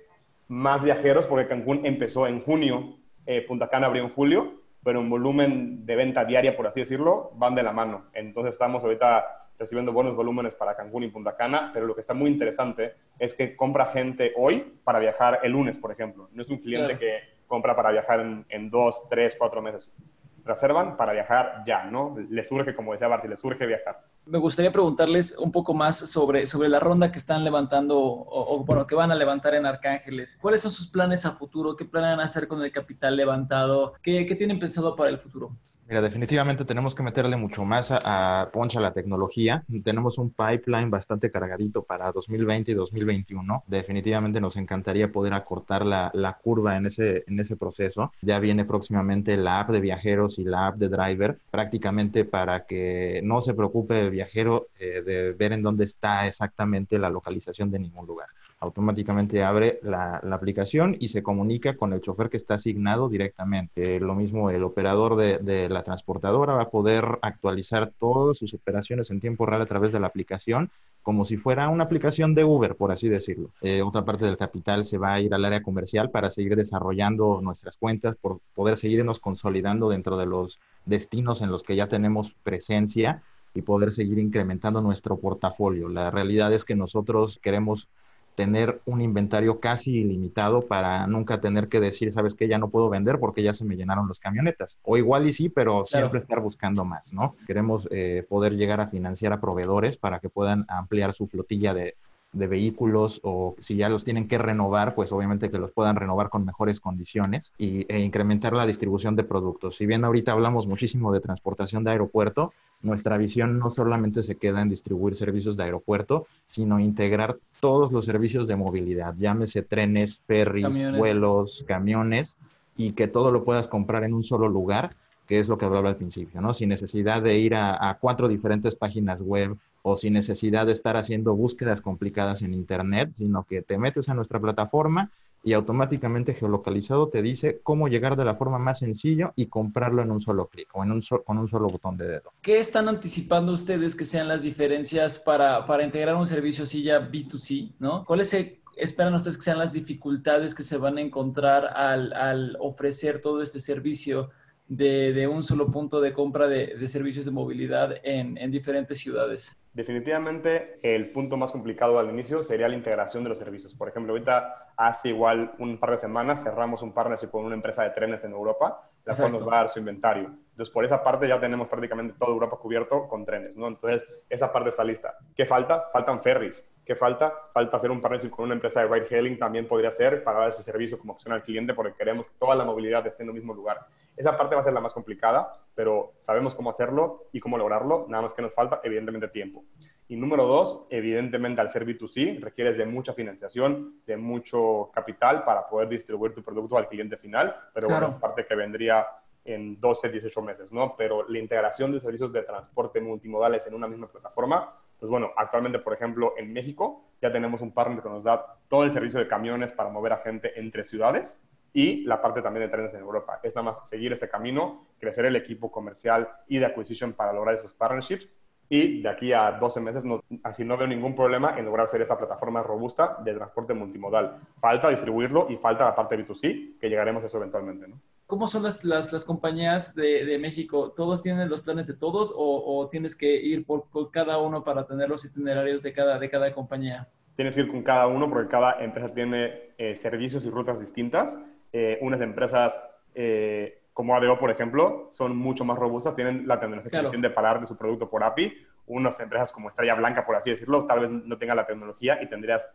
más 0.47 0.85
viajeros 0.85 1.27
porque 1.27 1.49
Cancún 1.49 1.85
empezó 1.85 2.27
en 2.27 2.39
junio, 2.39 2.95
eh, 3.25 3.41
Punta 3.45 3.67
Cana 3.67 3.87
abrió 3.87 4.03
en 4.03 4.09
julio 4.11 4.60
pero 4.83 4.99
en 4.99 5.09
volumen 5.09 5.85
de 5.85 5.95
venta 5.95 6.25
diaria, 6.25 6.55
por 6.55 6.67
así 6.67 6.79
decirlo, 6.81 7.31
van 7.35 7.55
de 7.55 7.63
la 7.63 7.71
mano. 7.71 8.05
Entonces 8.13 8.53
estamos 8.53 8.83
ahorita 8.83 9.49
recibiendo 9.59 9.93
buenos 9.93 10.15
volúmenes 10.15 10.55
para 10.55 10.75
Cancún 10.75 11.03
y 11.03 11.09
Punta 11.09 11.35
Cana, 11.35 11.69
pero 11.71 11.85
lo 11.85 11.93
que 11.93 12.01
está 12.01 12.15
muy 12.15 12.31
interesante 12.31 12.95
es 13.19 13.35
que 13.35 13.55
compra 13.55 13.85
gente 13.85 14.33
hoy 14.35 14.73
para 14.83 14.97
viajar 14.97 15.39
el 15.43 15.51
lunes, 15.51 15.77
por 15.77 15.91
ejemplo. 15.91 16.29
No 16.33 16.41
es 16.41 16.49
un 16.49 16.57
cliente 16.57 16.97
que 16.97 17.19
compra 17.45 17.75
para 17.75 17.91
viajar 17.91 18.21
en, 18.21 18.45
en, 18.49 18.71
dos, 18.71 19.07
tres, 19.07 19.35
cuatro 19.37 19.61
meses. 19.61 19.93
Reservan 20.43 20.97
para 20.97 21.13
viajar 21.13 21.63
ya, 21.65 21.85
¿no? 21.85 22.15
Les 22.29 22.47
surge, 22.47 22.75
como 22.75 22.93
decía 22.93 23.07
Barty, 23.07 23.27
les 23.27 23.39
surge 23.39 23.65
viajar. 23.65 24.03
Me 24.25 24.37
gustaría 24.37 24.71
preguntarles 24.71 25.35
un 25.37 25.51
poco 25.51 25.73
más 25.73 25.97
sobre, 25.97 26.45
sobre 26.45 26.69
la 26.69 26.79
ronda 26.79 27.11
que 27.11 27.17
están 27.17 27.43
levantando 27.43 27.99
o, 27.99 28.63
bueno, 28.65 28.85
que 28.87 28.95
van 28.95 29.11
a 29.11 29.15
levantar 29.15 29.53
en 29.55 29.65
Arcángeles. 29.65 30.37
¿Cuáles 30.41 30.61
son 30.61 30.71
sus 30.71 30.87
planes 30.87 31.25
a 31.25 31.31
futuro? 31.31 31.75
¿Qué 31.75 31.85
planean 31.85 32.19
hacer 32.19 32.47
con 32.47 32.61
el 32.61 32.71
capital 32.71 33.15
levantado? 33.15 33.93
¿Qué, 34.01 34.25
qué 34.25 34.35
tienen 34.35 34.59
pensado 34.59 34.95
para 34.95 35.09
el 35.09 35.17
futuro? 35.17 35.51
Mira, 35.91 36.01
definitivamente 36.01 36.63
tenemos 36.63 36.95
que 36.95 37.03
meterle 37.03 37.35
mucho 37.35 37.65
más 37.65 37.89
a, 37.91 38.49
Poncha 38.53 38.79
la 38.79 38.93
tecnología. 38.93 39.65
Tenemos 39.83 40.17
un 40.19 40.29
pipeline 40.29 40.89
bastante 40.89 41.29
cargadito 41.29 41.83
para 41.83 42.13
2020 42.13 42.71
y 42.71 42.75
2021. 42.75 43.65
Definitivamente 43.67 44.39
nos 44.39 44.55
encantaría 44.55 45.11
poder 45.11 45.33
acortar 45.33 45.85
la, 45.85 46.39
curva 46.41 46.77
en 46.77 46.85
ese, 46.85 47.25
en 47.27 47.41
ese 47.41 47.57
proceso. 47.57 48.13
Ya 48.21 48.39
viene 48.39 48.63
próximamente 48.63 49.35
la 49.35 49.59
app 49.59 49.71
de 49.71 49.81
viajeros 49.81 50.39
y 50.39 50.45
la 50.45 50.67
app 50.67 50.77
de 50.77 50.87
driver, 50.87 51.37
prácticamente 51.51 52.23
para 52.23 52.65
que 52.65 53.19
no 53.25 53.41
se 53.41 53.53
preocupe 53.53 53.99
el 53.99 54.11
viajero 54.11 54.67
eh, 54.79 55.01
de 55.01 55.33
ver 55.33 55.51
en 55.51 55.61
dónde 55.61 55.83
está 55.83 56.25
exactamente 56.25 56.99
la 56.99 57.09
localización 57.09 57.69
de 57.69 57.79
ningún 57.79 58.07
lugar 58.07 58.29
automáticamente 58.61 59.43
abre 59.43 59.79
la, 59.81 60.17
aplicación 60.31 60.95
y 60.99 61.09
se 61.09 61.23
comunica 61.23 61.75
con 61.75 61.93
el 61.93 62.01
chofer 62.01 62.29
que 62.29 62.37
está 62.37 62.53
asignado 62.53 63.09
directamente. 63.09 63.99
lo 63.99 64.15
mismo 64.15 64.51
el 64.51 64.63
operador 64.63 65.15
de, 65.15 65.67
la 65.67 65.83
transportadora 65.83 66.53
va 66.53 66.63
a 66.63 66.69
poder 66.69 67.03
actualizar 67.23 67.91
todas 67.99 68.37
sus 68.37 68.53
operaciones 68.53 69.09
en 69.09 69.19
tiempo 69.19 69.45
real 69.45 69.61
a 69.61 69.65
través 69.65 69.91
de 69.91 69.99
la 69.99 70.07
aplicación, 70.07 70.69
como 71.01 71.25
si 71.25 71.37
fuera 71.37 71.69
una 71.69 71.85
aplicación 71.85 72.35
de 72.35 72.43
Uber, 72.43 72.75
por 72.75 72.91
así 72.91 73.09
decirlo. 73.09 73.49
Eh, 73.61 73.81
otra 73.81 74.05
parte 74.05 74.25
del 74.25 74.37
capital 74.37 74.85
se 74.85 74.99
va 74.99 75.13
a 75.13 75.19
ir 75.19 75.33
al 75.33 75.43
área 75.43 75.63
comercial 75.63 76.11
para 76.11 76.29
seguir 76.29 76.55
desarrollando 76.55 77.41
nuestras 77.41 77.77
cuentas, 77.77 78.15
por 78.15 78.39
poder 78.53 78.77
seguirnos 78.77 79.19
consolidando 79.19 79.89
dentro 79.89 80.17
de 80.17 80.27
los 80.27 80.59
destinos 80.85 81.41
en 81.41 81.49
los 81.49 81.63
que 81.63 81.75
ya 81.75 81.87
tenemos 81.87 82.31
presencia 82.43 83.23
y 83.55 83.63
poder 83.63 83.91
seguir 83.91 84.19
incrementando 84.19 84.81
nuestro 84.81 85.17
portafolio. 85.17 85.89
La 85.89 86.11
realidad 86.11 86.53
es 86.53 86.63
que 86.63 86.75
nosotros 86.75 87.39
queremos 87.41 87.89
tener 88.35 88.81
un 88.85 89.01
inventario 89.01 89.59
casi 89.59 89.99
ilimitado 89.99 90.61
para 90.61 91.05
nunca 91.07 91.41
tener 91.41 91.67
que 91.67 91.79
decir, 91.79 92.11
sabes 92.11 92.35
que 92.35 92.47
ya 92.47 92.57
no 92.57 92.69
puedo 92.69 92.89
vender 92.89 93.19
porque 93.19 93.43
ya 93.43 93.53
se 93.53 93.65
me 93.65 93.75
llenaron 93.75 94.07
las 94.07 94.19
camionetas. 94.19 94.77
O 94.83 94.97
igual 94.97 95.27
y 95.27 95.33
sí, 95.33 95.49
pero 95.49 95.85
siempre 95.85 96.19
estar 96.19 96.39
buscando 96.39 96.85
más, 96.85 97.11
¿no? 97.13 97.35
Queremos 97.45 97.87
eh, 97.91 98.25
poder 98.27 98.53
llegar 98.55 98.81
a 98.81 98.87
financiar 98.87 99.33
a 99.33 99.41
proveedores 99.41 99.97
para 99.97 100.19
que 100.19 100.29
puedan 100.29 100.65
ampliar 100.67 101.13
su 101.13 101.27
flotilla 101.27 101.73
de, 101.73 101.95
de 102.33 102.47
vehículos 102.47 103.19
o 103.23 103.55
si 103.59 103.75
ya 103.75 103.89
los 103.89 104.03
tienen 104.03 104.27
que 104.27 104.37
renovar, 104.37 104.95
pues 104.95 105.11
obviamente 105.11 105.51
que 105.51 105.57
los 105.57 105.71
puedan 105.71 105.95
renovar 105.95 106.29
con 106.29 106.45
mejores 106.45 106.79
condiciones 106.79 107.51
y, 107.57 107.85
e 107.93 107.99
incrementar 107.99 108.53
la 108.53 108.65
distribución 108.65 109.15
de 109.15 109.23
productos. 109.23 109.75
Si 109.75 109.85
bien 109.85 110.05
ahorita 110.05 110.31
hablamos 110.31 110.67
muchísimo 110.67 111.11
de 111.11 111.19
transportación 111.19 111.83
de 111.83 111.91
aeropuerto, 111.91 112.53
nuestra 112.81 113.17
visión 113.17 113.59
no 113.59 113.69
solamente 113.69 114.23
se 114.23 114.37
queda 114.37 114.61
en 114.61 114.69
distribuir 114.69 115.15
servicios 115.15 115.57
de 115.57 115.63
aeropuerto, 115.63 116.25
sino 116.47 116.79
integrar 116.79 117.37
todos 117.59 117.91
los 117.91 118.05
servicios 118.05 118.47
de 118.47 118.55
movilidad, 118.55 119.13
llámese 119.15 119.61
trenes, 119.61 120.19
ferries, 120.25 120.97
vuelos, 120.97 121.63
camiones, 121.67 122.37
y 122.77 122.93
que 122.93 123.07
todo 123.07 123.31
lo 123.31 123.43
puedas 123.43 123.67
comprar 123.67 124.03
en 124.03 124.13
un 124.13 124.23
solo 124.23 124.47
lugar 124.47 124.95
que 125.27 125.39
es 125.39 125.47
lo 125.47 125.57
que 125.57 125.63
hablaba 125.63 125.87
al 125.87 125.95
principio, 125.95 126.41
¿no? 126.41 126.53
Sin 126.53 126.67
necesidad 126.67 127.21
de 127.21 127.37
ir 127.37 127.55
a, 127.55 127.97
cuatro 128.01 128.27
diferentes 128.27 128.75
páginas 128.75 129.21
web 129.21 129.55
o 129.81 129.97
sin 129.97 130.13
necesidad 130.13 130.65
de 130.65 130.73
estar 130.73 130.97
haciendo 130.97 131.35
búsquedas 131.35 131.81
complicadas 131.81 132.41
en 132.41 132.53
Internet, 132.53 133.11
sino 133.17 133.43
que 133.43 133.61
te 133.61 133.77
metes 133.77 134.09
a 134.09 134.13
nuestra 134.13 134.39
plataforma 134.39 135.11
y 135.43 135.53
automáticamente 135.53 136.33
geolocalizado 136.33 137.09
te 137.09 137.21
dice 137.21 137.59
cómo 137.63 137.87
llegar 137.87 138.15
de 138.15 138.25
la 138.25 138.35
forma 138.35 138.59
más 138.59 138.79
sencilla 138.79 139.33
y 139.35 139.47
comprarlo 139.47 140.01
en 140.01 140.11
un 140.11 140.21
solo 140.21 140.47
clic 140.47 140.69
o 140.73 140.83
en 140.83 140.91
un 140.91 141.01
con 141.25 141.37
un 141.37 141.47
solo 141.47 141.67
botón 141.67 141.97
de 141.97 142.07
dedo. 142.07 142.31
¿Qué 142.41 142.59
están 142.59 142.87
anticipando 142.87 143.51
ustedes 143.51 143.95
que 143.95 144.05
sean 144.05 144.27
las 144.27 144.43
diferencias 144.43 145.19
para, 145.19 145.65
para 145.65 145.83
integrar 145.83 146.15
un 146.15 146.27
servicio 146.27 146.63
así 146.63 146.83
ya 146.83 147.09
B2C, 147.09 147.73
¿no? 147.79 148.05
¿Cuáles 148.05 148.33
esperan 148.77 149.15
ustedes 149.15 149.37
que 149.37 149.43
sean 149.43 149.57
las 149.57 149.73
dificultades 149.73 150.53
que 150.53 150.63
se 150.63 150.77
van 150.77 150.97
a 150.97 151.01
encontrar 151.01 151.65
al, 151.75 152.13
al 152.13 152.57
ofrecer 152.59 153.19
todo 153.19 153.41
este 153.41 153.59
servicio 153.59 154.29
de, 154.67 155.27
un 155.27 155.43
solo 155.43 155.69
punto 155.69 155.99
de 155.99 156.13
compra 156.13 156.47
de, 156.47 156.87
servicios 156.87 157.25
de 157.25 157.31
movilidad 157.31 157.95
en, 158.03 158.37
en, 158.37 158.51
diferentes 158.51 158.97
ciudades? 158.99 159.57
Definitivamente 159.73 160.79
el 160.83 161.11
punto 161.11 161.37
más 161.37 161.51
complicado 161.51 161.97
al 161.97 162.09
inicio 162.09 162.43
sería 162.43 162.67
la 162.67 162.75
integración 162.75 163.23
de 163.23 163.29
los 163.29 163.37
servicios. 163.37 163.73
Por 163.73 163.87
ejemplo, 163.87 164.13
ahorita 164.13 164.73
hace 164.75 165.09
igual 165.09 165.53
un 165.59 165.77
par 165.77 165.91
de 165.91 165.97
semanas 165.97 166.43
cerramos 166.43 166.81
un 166.81 166.93
partnership 166.93 167.29
con 167.29 167.45
una 167.45 167.55
empresa 167.55 167.83
de 167.83 167.91
trenes 167.91 168.23
en 168.23 168.31
Europa, 168.31 168.89
la 169.05 169.15
cual 169.15 169.31
nos 169.31 169.47
va 169.47 169.53
a 169.53 169.57
dar 169.57 169.69
su 169.69 169.79
inventario. 169.79 170.25
Entonces, 170.51 170.73
por 170.73 170.85
esa 170.85 171.03
parte 171.03 171.27
ya 171.27 171.39
tenemos 171.39 171.67
prácticamente 171.67 172.15
toda 172.19 172.31
Europa 172.31 172.57
cubierto 172.57 173.07
con 173.07 173.25
trenes, 173.25 173.55
¿no? 173.55 173.67
Entonces, 173.67 174.03
esa 174.29 174.51
parte 174.51 174.69
está 174.69 174.83
lista. 174.83 175.15
¿Qué 175.35 175.45
falta? 175.45 175.89
Faltan 175.93 176.21
ferries. 176.21 176.69
¿Qué 176.91 176.95
falta? 176.97 177.33
Falta 177.53 177.77
hacer 177.77 177.89
un 177.89 178.01
partnership 178.01 178.31
con 178.31 178.43
una 178.43 178.53
empresa 178.53 178.81
de 178.81 178.87
ride 178.87 179.07
hailing, 179.15 179.39
también 179.39 179.65
podría 179.65 179.89
ser, 179.91 180.25
para 180.25 180.39
dar 180.39 180.49
ese 180.49 180.61
servicio 180.61 180.99
como 180.99 181.13
opción 181.13 181.33
al 181.33 181.41
cliente, 181.41 181.73
porque 181.73 181.93
queremos 181.93 182.27
que 182.27 182.33
toda 182.37 182.53
la 182.53 182.65
movilidad 182.65 183.07
esté 183.07 183.23
en 183.23 183.29
el 183.29 183.35
mismo 183.35 183.53
lugar. 183.53 183.87
Esa 184.17 184.37
parte 184.37 184.55
va 184.55 184.61
a 184.61 184.63
ser 184.65 184.73
la 184.73 184.81
más 184.81 184.93
complicada, 184.93 185.53
pero 185.73 186.15
sabemos 186.19 186.53
cómo 186.53 186.69
hacerlo 186.69 187.27
y 187.31 187.39
cómo 187.39 187.57
lograrlo, 187.57 188.07
nada 188.09 188.23
más 188.23 188.33
que 188.33 188.41
nos 188.41 188.53
falta, 188.53 188.81
evidentemente, 188.83 189.29
tiempo. 189.29 189.63
Y 190.09 190.17
número 190.17 190.45
dos, 190.45 190.85
evidentemente, 190.89 191.61
al 191.61 191.69
ser 191.69 191.85
B2C, 191.85 192.41
requieres 192.41 192.77
de 192.77 192.85
mucha 192.85 193.13
financiación, 193.13 194.01
de 194.05 194.17
mucho 194.17 194.91
capital 194.93 195.45
para 195.45 195.69
poder 195.69 195.87
distribuir 195.87 196.33
tu 196.33 196.43
producto 196.43 196.77
al 196.77 196.89
cliente 196.89 197.15
final, 197.15 197.55
pero 197.73 197.87
bueno, 197.87 198.09
es 198.09 198.17
parte 198.17 198.45
que 198.45 198.53
vendría 198.53 199.07
en 199.45 199.79
12, 199.79 200.09
18 200.09 200.41
meses, 200.41 200.73
¿no? 200.73 200.93
Pero 200.97 201.25
la 201.29 201.39
integración 201.39 201.93
de 201.93 202.01
servicios 202.01 202.33
de 202.33 202.43
transporte 202.43 202.99
multimodales 202.99 203.65
en 203.65 203.75
una 203.75 203.87
misma 203.87 204.09
plataforma 204.09 204.75
pues 205.01 205.09
bueno, 205.09 205.31
actualmente, 205.35 205.79
por 205.79 205.93
ejemplo, 205.93 206.35
en 206.37 206.53
México 206.53 207.03
ya 207.23 207.31
tenemos 207.31 207.61
un 207.61 207.71
partner 207.71 208.03
que 208.03 208.09
nos 208.09 208.23
da 208.23 208.59
todo 208.67 208.83
el 208.83 208.91
servicio 208.91 209.19
de 209.19 209.27
camiones 209.27 209.71
para 209.71 209.89
mover 209.89 210.13
a 210.13 210.17
gente 210.17 210.59
entre 210.59 210.83
ciudades 210.83 211.41
y 211.73 212.03
la 212.03 212.21
parte 212.21 212.43
también 212.43 212.67
de 212.67 212.71
trenes 212.71 212.93
en 212.93 212.99
Europa. 212.99 213.39
Es 213.41 213.55
nada 213.55 213.65
más 213.65 213.89
seguir 213.89 214.13
este 214.13 214.29
camino, 214.29 214.85
crecer 214.99 215.25
el 215.25 215.35
equipo 215.35 215.71
comercial 215.71 216.29
y 216.47 216.59
de 216.59 216.67
acquisition 216.67 217.13
para 217.13 217.33
lograr 217.33 217.55
esos 217.55 217.73
partnerships 217.73 218.29
y 218.69 219.01
de 219.01 219.09
aquí 219.09 219.33
a 219.33 219.53
12 219.53 219.81
meses 219.81 220.05
no, 220.05 220.23
así 220.43 220.63
no 220.63 220.77
veo 220.77 220.85
ningún 220.85 221.15
problema 221.15 221.57
en 221.57 221.65
lograr 221.65 221.87
hacer 221.87 222.03
esta 222.03 222.15
plataforma 222.15 222.61
robusta 222.61 223.17
de 223.23 223.33
transporte 223.33 223.73
multimodal. 223.73 224.37
Falta 224.59 224.89
distribuirlo 224.89 225.47
y 225.49 225.57
falta 225.57 225.83
la 225.83 225.95
parte 225.95 226.15
B2C, 226.15 226.77
que 226.79 226.89
llegaremos 226.89 227.23
a 227.23 227.25
eso 227.25 227.39
eventualmente. 227.39 227.87
¿Cómo 228.31 228.47
son 228.47 228.63
las, 228.63 228.85
las, 228.85 229.11
las 229.11 229.25
compañías 229.25 229.93
de, 229.93 230.23
de, 230.23 230.39
México? 230.39 230.93
¿Todos 230.95 231.21
tienen 231.21 231.49
los 231.49 231.59
planes 231.59 231.85
de 231.85 231.95
todos 231.95 232.33
o, 232.33 232.63
o 232.79 232.87
tienes 232.87 233.13
que 233.13 233.35
ir 233.35 233.65
por, 233.65 233.89
por, 233.89 234.09
cada 234.09 234.37
uno 234.37 234.63
para 234.63 234.87
tener 234.87 235.09
los 235.09 235.25
itinerarios 235.25 235.83
de 235.83 235.91
cada, 235.91 236.17
de 236.17 236.29
cada 236.29 236.53
compañía? 236.53 237.09
Tienes 237.35 237.55
que 237.55 237.61
ir 237.63 237.67
con 237.69 237.83
cada 237.83 238.07
uno 238.07 238.29
porque 238.29 238.47
cada 238.47 238.81
empresa 238.81 239.13
tiene 239.13 239.73
eh, 239.77 239.95
servicios 239.95 240.45
y 240.45 240.49
rutas 240.49 240.79
distintas. 240.79 241.41
Eh, 241.73 241.99
unas 241.99 242.21
empresas 242.21 242.81
eh, 243.15 243.81
como 243.91 244.15
ADO, 244.15 244.39
por 244.39 244.49
ejemplo, 244.49 245.09
son 245.11 245.35
mucho 245.35 245.65
más 245.65 245.77
robustas, 245.77 246.15
tienen 246.15 246.47
la 246.47 246.57
tecnología 246.57 246.89
claro. 246.89 247.09
de 247.11 247.29
parar 247.31 247.59
de 247.59 247.65
su 247.65 247.77
producto 247.77 248.09
por 248.09 248.23
API. 248.23 248.53
Unas 248.85 249.19
empresas 249.19 249.51
como 249.51 249.67
Estrella 249.67 249.95
Blanca, 249.95 250.25
por 250.25 250.37
así 250.37 250.51
decirlo, 250.51 250.85
tal 250.85 251.01
vez 251.01 251.09
no 251.09 251.37
tengan 251.37 251.57
la 251.57 251.67
tecnología 251.67 252.23
y 252.23 252.29
tendrías, 252.29 252.65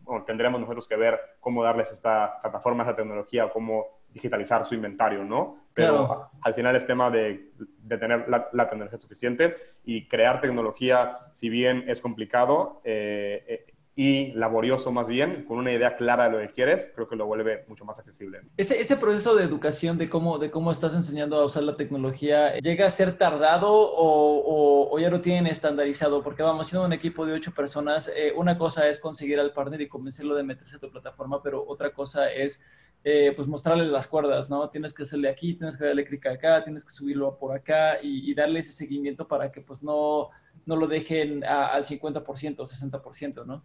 bueno, 0.00 0.24
tendríamos 0.26 0.60
nosotros 0.60 0.86
que 0.86 0.96
ver 0.96 1.18
cómo 1.40 1.64
darles 1.64 1.90
esta 1.90 2.38
plataforma, 2.42 2.82
esa 2.82 2.94
tecnología, 2.94 3.46
o 3.46 3.50
cómo 3.50 3.95
digitalizar 4.16 4.64
su 4.64 4.74
inventario, 4.74 5.24
¿no? 5.24 5.58
Pero 5.74 6.06
claro. 6.06 6.30
al 6.40 6.54
final 6.54 6.74
es 6.74 6.86
tema 6.86 7.10
de, 7.10 7.50
de 7.58 7.98
tener 7.98 8.26
la, 8.30 8.48
la, 8.52 8.68
tecnología 8.70 8.98
suficiente 8.98 9.54
y 9.84 10.08
crear 10.08 10.40
tecnología, 10.40 11.18
si 11.34 11.50
bien 11.50 11.84
es 11.86 12.00
complicado, 12.00 12.80
eh, 12.82 13.44
eh, 13.46 13.72
y 13.94 14.32
laborioso 14.32 14.90
más 14.90 15.08
bien, 15.08 15.44
con 15.44 15.58
una 15.58 15.72
idea 15.72 15.96
clara 15.96 16.24
de 16.24 16.30
lo 16.30 16.38
que 16.38 16.52
quieres, 16.52 16.90
creo 16.94 17.08
que 17.08 17.16
lo 17.16 17.26
vuelve 17.26 17.64
mucho 17.68 17.84
más 17.84 17.98
accesible. 17.98 18.40
Ese, 18.56 18.80
ese 18.80 18.96
proceso 18.96 19.34
de 19.34 19.44
educación, 19.44 19.98
de 19.98 20.08
cómo, 20.08 20.38
de 20.38 20.50
cómo 20.50 20.70
estás 20.70 20.94
enseñando 20.94 21.36
a 21.36 21.44
usar 21.44 21.62
la 21.62 21.76
tecnología, 21.76 22.58
¿llega 22.58 22.86
a 22.86 22.90
ser 22.90 23.16
tardado 23.18 23.70
o, 23.70 24.38
o, 24.38 24.94
o 24.94 24.98
ya 24.98 25.10
lo 25.10 25.20
tienen 25.20 25.46
estandarizado? 25.46 26.22
Porque 26.22 26.42
vamos, 26.42 26.68
siendo 26.68 26.86
un 26.86 26.92
equipo 26.92 27.24
de 27.24 27.32
ocho 27.34 27.52
personas, 27.52 28.10
eh, 28.14 28.32
una 28.36 28.56
cosa 28.56 28.86
es 28.86 29.00
conseguir 29.00 29.40
al 29.40 29.52
partner 29.52 29.80
y 29.82 29.88
convencerlo 29.88 30.34
de 30.34 30.42
meterse 30.42 30.76
a 30.76 30.80
tu 30.80 30.90
plataforma, 30.90 31.42
pero 31.42 31.64
otra 31.66 31.90
cosa 31.90 32.30
es... 32.30 32.62
Eh, 33.08 33.32
pues 33.36 33.46
mostrarle 33.46 33.86
las 33.86 34.08
cuerdas, 34.08 34.50
¿no? 34.50 34.68
Tienes 34.68 34.92
que 34.92 35.04
hacerle 35.04 35.28
aquí, 35.28 35.54
tienes 35.54 35.76
que 35.76 35.84
darle 35.84 36.04
clic 36.04 36.26
acá, 36.26 36.64
tienes 36.64 36.84
que 36.84 36.90
subirlo 36.90 37.38
por 37.38 37.54
acá 37.54 37.98
y, 38.02 38.34
darle 38.34 38.58
ese 38.58 38.72
seguimiento 38.72 39.28
para 39.28 39.52
que 39.52 39.60
pues 39.60 39.80
no, 39.80 40.30
no 40.64 40.74
lo 40.74 40.88
dejen 40.88 41.44
al 41.44 41.84
50% 41.84 42.56
o 42.58 42.64
60%, 42.64 43.46
¿no? 43.46 43.62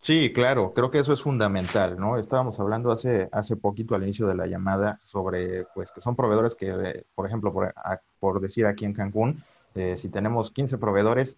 Sí, 0.00 0.32
claro, 0.32 0.72
creo 0.72 0.90
que 0.90 1.00
eso 1.00 1.12
es 1.12 1.20
fundamental, 1.20 1.98
¿no? 2.00 2.16
Estábamos 2.16 2.58
hablando 2.60 2.90
hace, 2.90 3.28
hace 3.30 3.56
poquito 3.56 3.94
al 3.94 4.04
inicio 4.04 4.26
de 4.26 4.36
la 4.36 4.46
llamada 4.46 5.00
sobre, 5.04 5.66
pues, 5.74 5.92
que 5.92 6.00
son 6.00 6.16
proveedores 6.16 6.56
que, 6.56 6.68
eh, 6.70 7.04
por 7.14 7.26
ejemplo, 7.26 7.52
por, 7.52 7.74
por, 8.18 8.40
decir 8.40 8.64
aquí 8.64 8.86
en 8.86 8.94
Cancún, 8.94 9.44
eh, 9.74 9.98
si 9.98 10.08
tenemos 10.08 10.50
15 10.50 10.78
proveedores, 10.78 11.36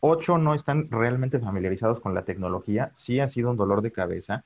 8 0.00 0.38
no 0.38 0.54
están 0.54 0.90
realmente 0.90 1.38
familiarizados 1.38 2.00
con 2.00 2.14
la 2.14 2.24
tecnología, 2.24 2.90
sí 2.96 3.20
ha 3.20 3.28
sido 3.28 3.48
un 3.50 3.56
dolor 3.56 3.80
de 3.80 3.92
cabeza, 3.92 4.42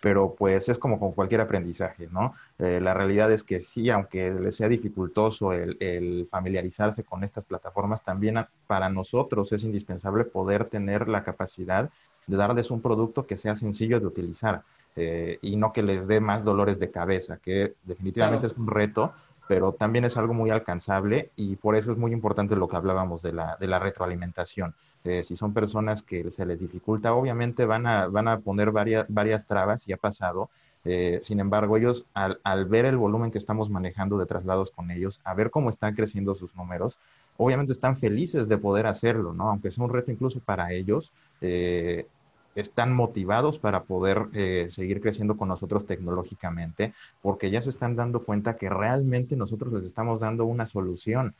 pero 0.00 0.34
pues 0.36 0.68
es 0.68 0.78
como 0.78 0.98
con 0.98 1.12
cualquier 1.12 1.40
aprendizaje, 1.40 2.08
¿no? 2.10 2.34
Eh, 2.58 2.80
la 2.80 2.94
realidad 2.94 3.32
es 3.32 3.42
que 3.42 3.62
sí, 3.62 3.90
aunque 3.90 4.30
les 4.30 4.56
sea 4.56 4.68
dificultoso 4.68 5.52
el, 5.52 5.76
el, 5.80 6.28
familiarizarse 6.30 7.02
con 7.04 7.24
estas 7.24 7.44
plataformas, 7.44 8.04
también 8.04 8.38
para 8.66 8.88
nosotros 8.88 9.52
es 9.52 9.64
indispensable 9.64 10.24
poder 10.24 10.66
tener 10.66 11.08
la 11.08 11.24
capacidad 11.24 11.90
de 12.26 12.36
darles 12.36 12.70
un 12.70 12.80
producto 12.80 13.26
que 13.26 13.38
sea 13.38 13.56
sencillo 13.56 13.98
de 13.98 14.06
utilizar 14.06 14.62
eh, 14.94 15.38
y 15.42 15.56
no 15.56 15.72
que 15.72 15.82
les 15.82 16.06
dé 16.06 16.20
más 16.20 16.44
dolores 16.44 16.78
de 16.78 16.90
cabeza, 16.90 17.38
que 17.38 17.74
definitivamente 17.84 18.46
claro. 18.46 18.52
es 18.52 18.58
un 18.58 18.66
reto, 18.68 19.12
pero 19.48 19.72
también 19.72 20.04
es 20.04 20.16
algo 20.16 20.34
muy 20.34 20.50
alcanzable 20.50 21.30
y 21.36 21.56
por 21.56 21.76
eso 21.76 21.92
es 21.92 21.98
muy 21.98 22.12
importante 22.12 22.56
lo 22.56 22.68
que 22.68 22.76
hablábamos 22.76 23.22
de 23.22 23.32
la, 23.32 23.56
de 23.58 23.66
la 23.66 23.78
retroalimentación. 23.78 24.74
Eh, 25.08 25.24
si 25.24 25.38
son 25.38 25.54
personas 25.54 26.02
que 26.02 26.30
se 26.30 26.44
les 26.44 26.60
dificulta, 26.60 27.14
obviamente 27.14 27.64
van 27.64 27.86
a, 27.86 28.08
van 28.08 28.28
a 28.28 28.40
poner 28.40 28.72
varias, 28.72 29.06
varias 29.08 29.46
trabas 29.46 29.88
y 29.88 29.94
ha 29.94 29.96
pasado. 29.96 30.50
Eh, 30.84 31.20
sin 31.24 31.40
embargo, 31.40 31.76
ellos 31.76 32.04
al, 32.14 32.40
al, 32.44 32.66
ver 32.66 32.84
el 32.84 32.96
volumen 32.96 33.30
que 33.30 33.38
estamos 33.38 33.70
manejando 33.70 34.18
de 34.18 34.26
traslados 34.26 34.70
con 34.70 34.90
ellos, 34.90 35.18
a 35.24 35.32
ver 35.34 35.50
cómo 35.50 35.70
están 35.70 35.94
creciendo 35.94 36.34
sus 36.34 36.54
números, 36.54 36.98
obviamente 37.38 37.72
están 37.72 37.96
felices 37.96 38.48
de 38.48 38.58
poder 38.58 38.86
hacerlo, 38.86 39.32
¿no? 39.32 39.50
Aunque 39.50 39.68
es 39.68 39.78
un 39.78 39.90
reto 39.90 40.10
incluso 40.12 40.40
para 40.40 40.72
ellos, 40.72 41.10
eh, 41.40 42.06
están 42.54 42.92
motivados 42.92 43.58
para 43.58 43.84
poder 43.84 44.26
eh, 44.34 44.68
seguir 44.70 45.00
creciendo 45.00 45.36
con 45.36 45.48
nosotros 45.48 45.86
tecnológicamente, 45.86 46.92
porque 47.22 47.50
ya 47.50 47.62
se 47.62 47.70
están 47.70 47.96
dando 47.96 48.24
cuenta 48.24 48.56
que 48.56 48.68
realmente 48.68 49.36
nosotros 49.36 49.72
les 49.72 49.84
estamos 49.84 50.20
dando 50.20 50.44
una 50.44 50.66
solución 50.66 51.34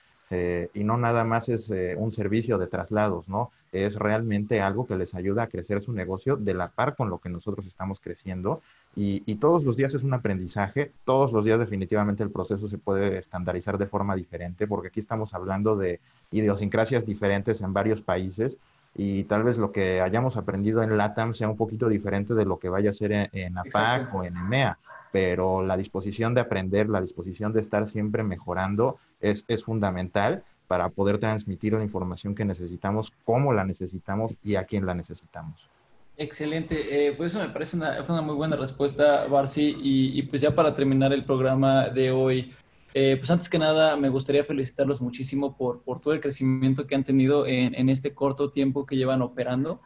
y 0.75 0.85
no 0.85 0.99
nada 0.99 1.25
más 1.25 1.49
es 1.49 1.73
un 1.97 2.13
servicio 2.13 2.59
de 2.59 2.67
traslados, 2.67 3.31
¿no? 3.31 3.51
Es 3.73 3.95
realmente 3.97 4.61
algo 4.61 4.87
que 4.87 4.97
les 4.97 5.15
ayuda 5.15 5.45
a 5.45 5.47
crecer 5.49 5.83
su 5.83 5.93
negocio 5.93 6.37
de 6.37 6.55
la 6.55 6.69
par 6.69 6.97
con 6.97 7.11
lo 7.11 7.19
que 7.19 7.29
nosotros 7.29 7.67
estamos 7.67 8.01
creciendo. 8.01 8.63
Y, 8.97 9.23
y 9.27 9.37
todos 9.37 9.65
los 9.65 9.77
días 9.77 9.95
es 9.95 10.03
un 10.03 10.15
aprendizaje, 10.15 10.93
todos 11.05 11.33
los 11.33 11.45
días 11.45 11.61
definitivamente 11.61 12.23
el 12.23 12.31
proceso 12.31 12.69
se 12.69 12.79
puede 12.79 13.19
estandarizar 13.19 13.79
de 13.79 13.87
forma 13.87 14.17
diferente, 14.17 14.67
porque 14.67 14.89
aquí 14.89 15.01
estamos 15.01 15.35
hablando 15.35 15.77
de 15.77 16.01
idiosincrasias 16.33 17.07
diferentes 17.07 17.61
en 17.61 17.73
varios 17.73 18.01
países 18.01 18.57
y 18.95 19.25
tal 19.25 19.45
vez 19.45 19.57
lo 19.57 19.71
que 19.71 20.01
hayamos 20.01 20.37
aprendido 20.37 20.83
en 20.83 20.97
LATAM 20.97 21.35
sea 21.35 21.49
un 21.49 21.57
poquito 21.57 21.89
diferente 21.89 22.35
de 22.35 22.45
lo 22.45 22.59
que 22.59 22.69
vaya 22.69 22.91
a 22.91 22.95
ser 22.95 23.13
en, 23.13 23.29
en 23.33 23.57
APAC 23.57 24.13
o 24.15 24.25
en 24.25 24.37
EMEA, 24.37 24.79
pero 25.13 25.65
la 25.65 25.77
disposición 25.77 26.35
de 26.35 26.41
aprender, 26.41 26.89
la 26.89 27.01
disposición 27.01 27.53
de 27.53 27.61
estar 27.61 27.89
siempre 27.89 28.23
mejorando 28.23 28.99
es, 29.21 29.45
es 29.49 29.63
fundamental 29.63 30.43
para 30.69 30.89
poder 30.91 31.19
transmitir 31.19 31.73
la 31.73 31.83
información 31.83 32.35
que 32.37 32.45
necesitamos, 32.45 33.13
cómo 33.25 33.53
la 33.53 33.65
necesitamos 33.65 34.35
y 34.45 34.55
a 34.55 34.65
quién 34.65 34.87
la 34.87 34.95
necesitamos. 34.95 35.69
Excelente, 36.17 37.09
eh, 37.09 37.13
pues 37.17 37.33
eso 37.35 37.45
me 37.45 37.53
parece 37.53 37.77
una, 37.77 38.01
una 38.09 38.23
muy 38.23 38.35
buena 38.35 38.57
respuesta, 38.57 39.27
Barcy, 39.27 39.77
y, 39.81 40.19
y 40.19 40.23
pues 40.23 40.43
ya 40.43 40.55
para 40.55 40.75
terminar 40.75 41.13
el 41.13 41.25
programa 41.25 41.89
de 41.89 42.11
hoy, 42.11 42.53
eh, 42.95 43.17
pues 43.19 43.31
antes 43.31 43.49
que 43.49 43.59
nada, 43.59 43.97
me 43.97 44.09
gustaría 44.09 44.45
felicitarlos 44.45 45.01
muchísimo 45.01 45.57
por, 45.57 45.83
por 45.83 46.01
todo 46.01 46.15
el 46.15 46.21
crecimiento 46.21 46.87
que 46.87 46.95
han 46.95 47.05
tenido 47.05 47.47
en, 47.47 47.75
en 47.75 47.89
este 47.89 48.15
corto 48.15 48.51
tiempo 48.51 48.85
que 48.85 48.97
llevan 48.97 49.23
operando. 49.23 49.81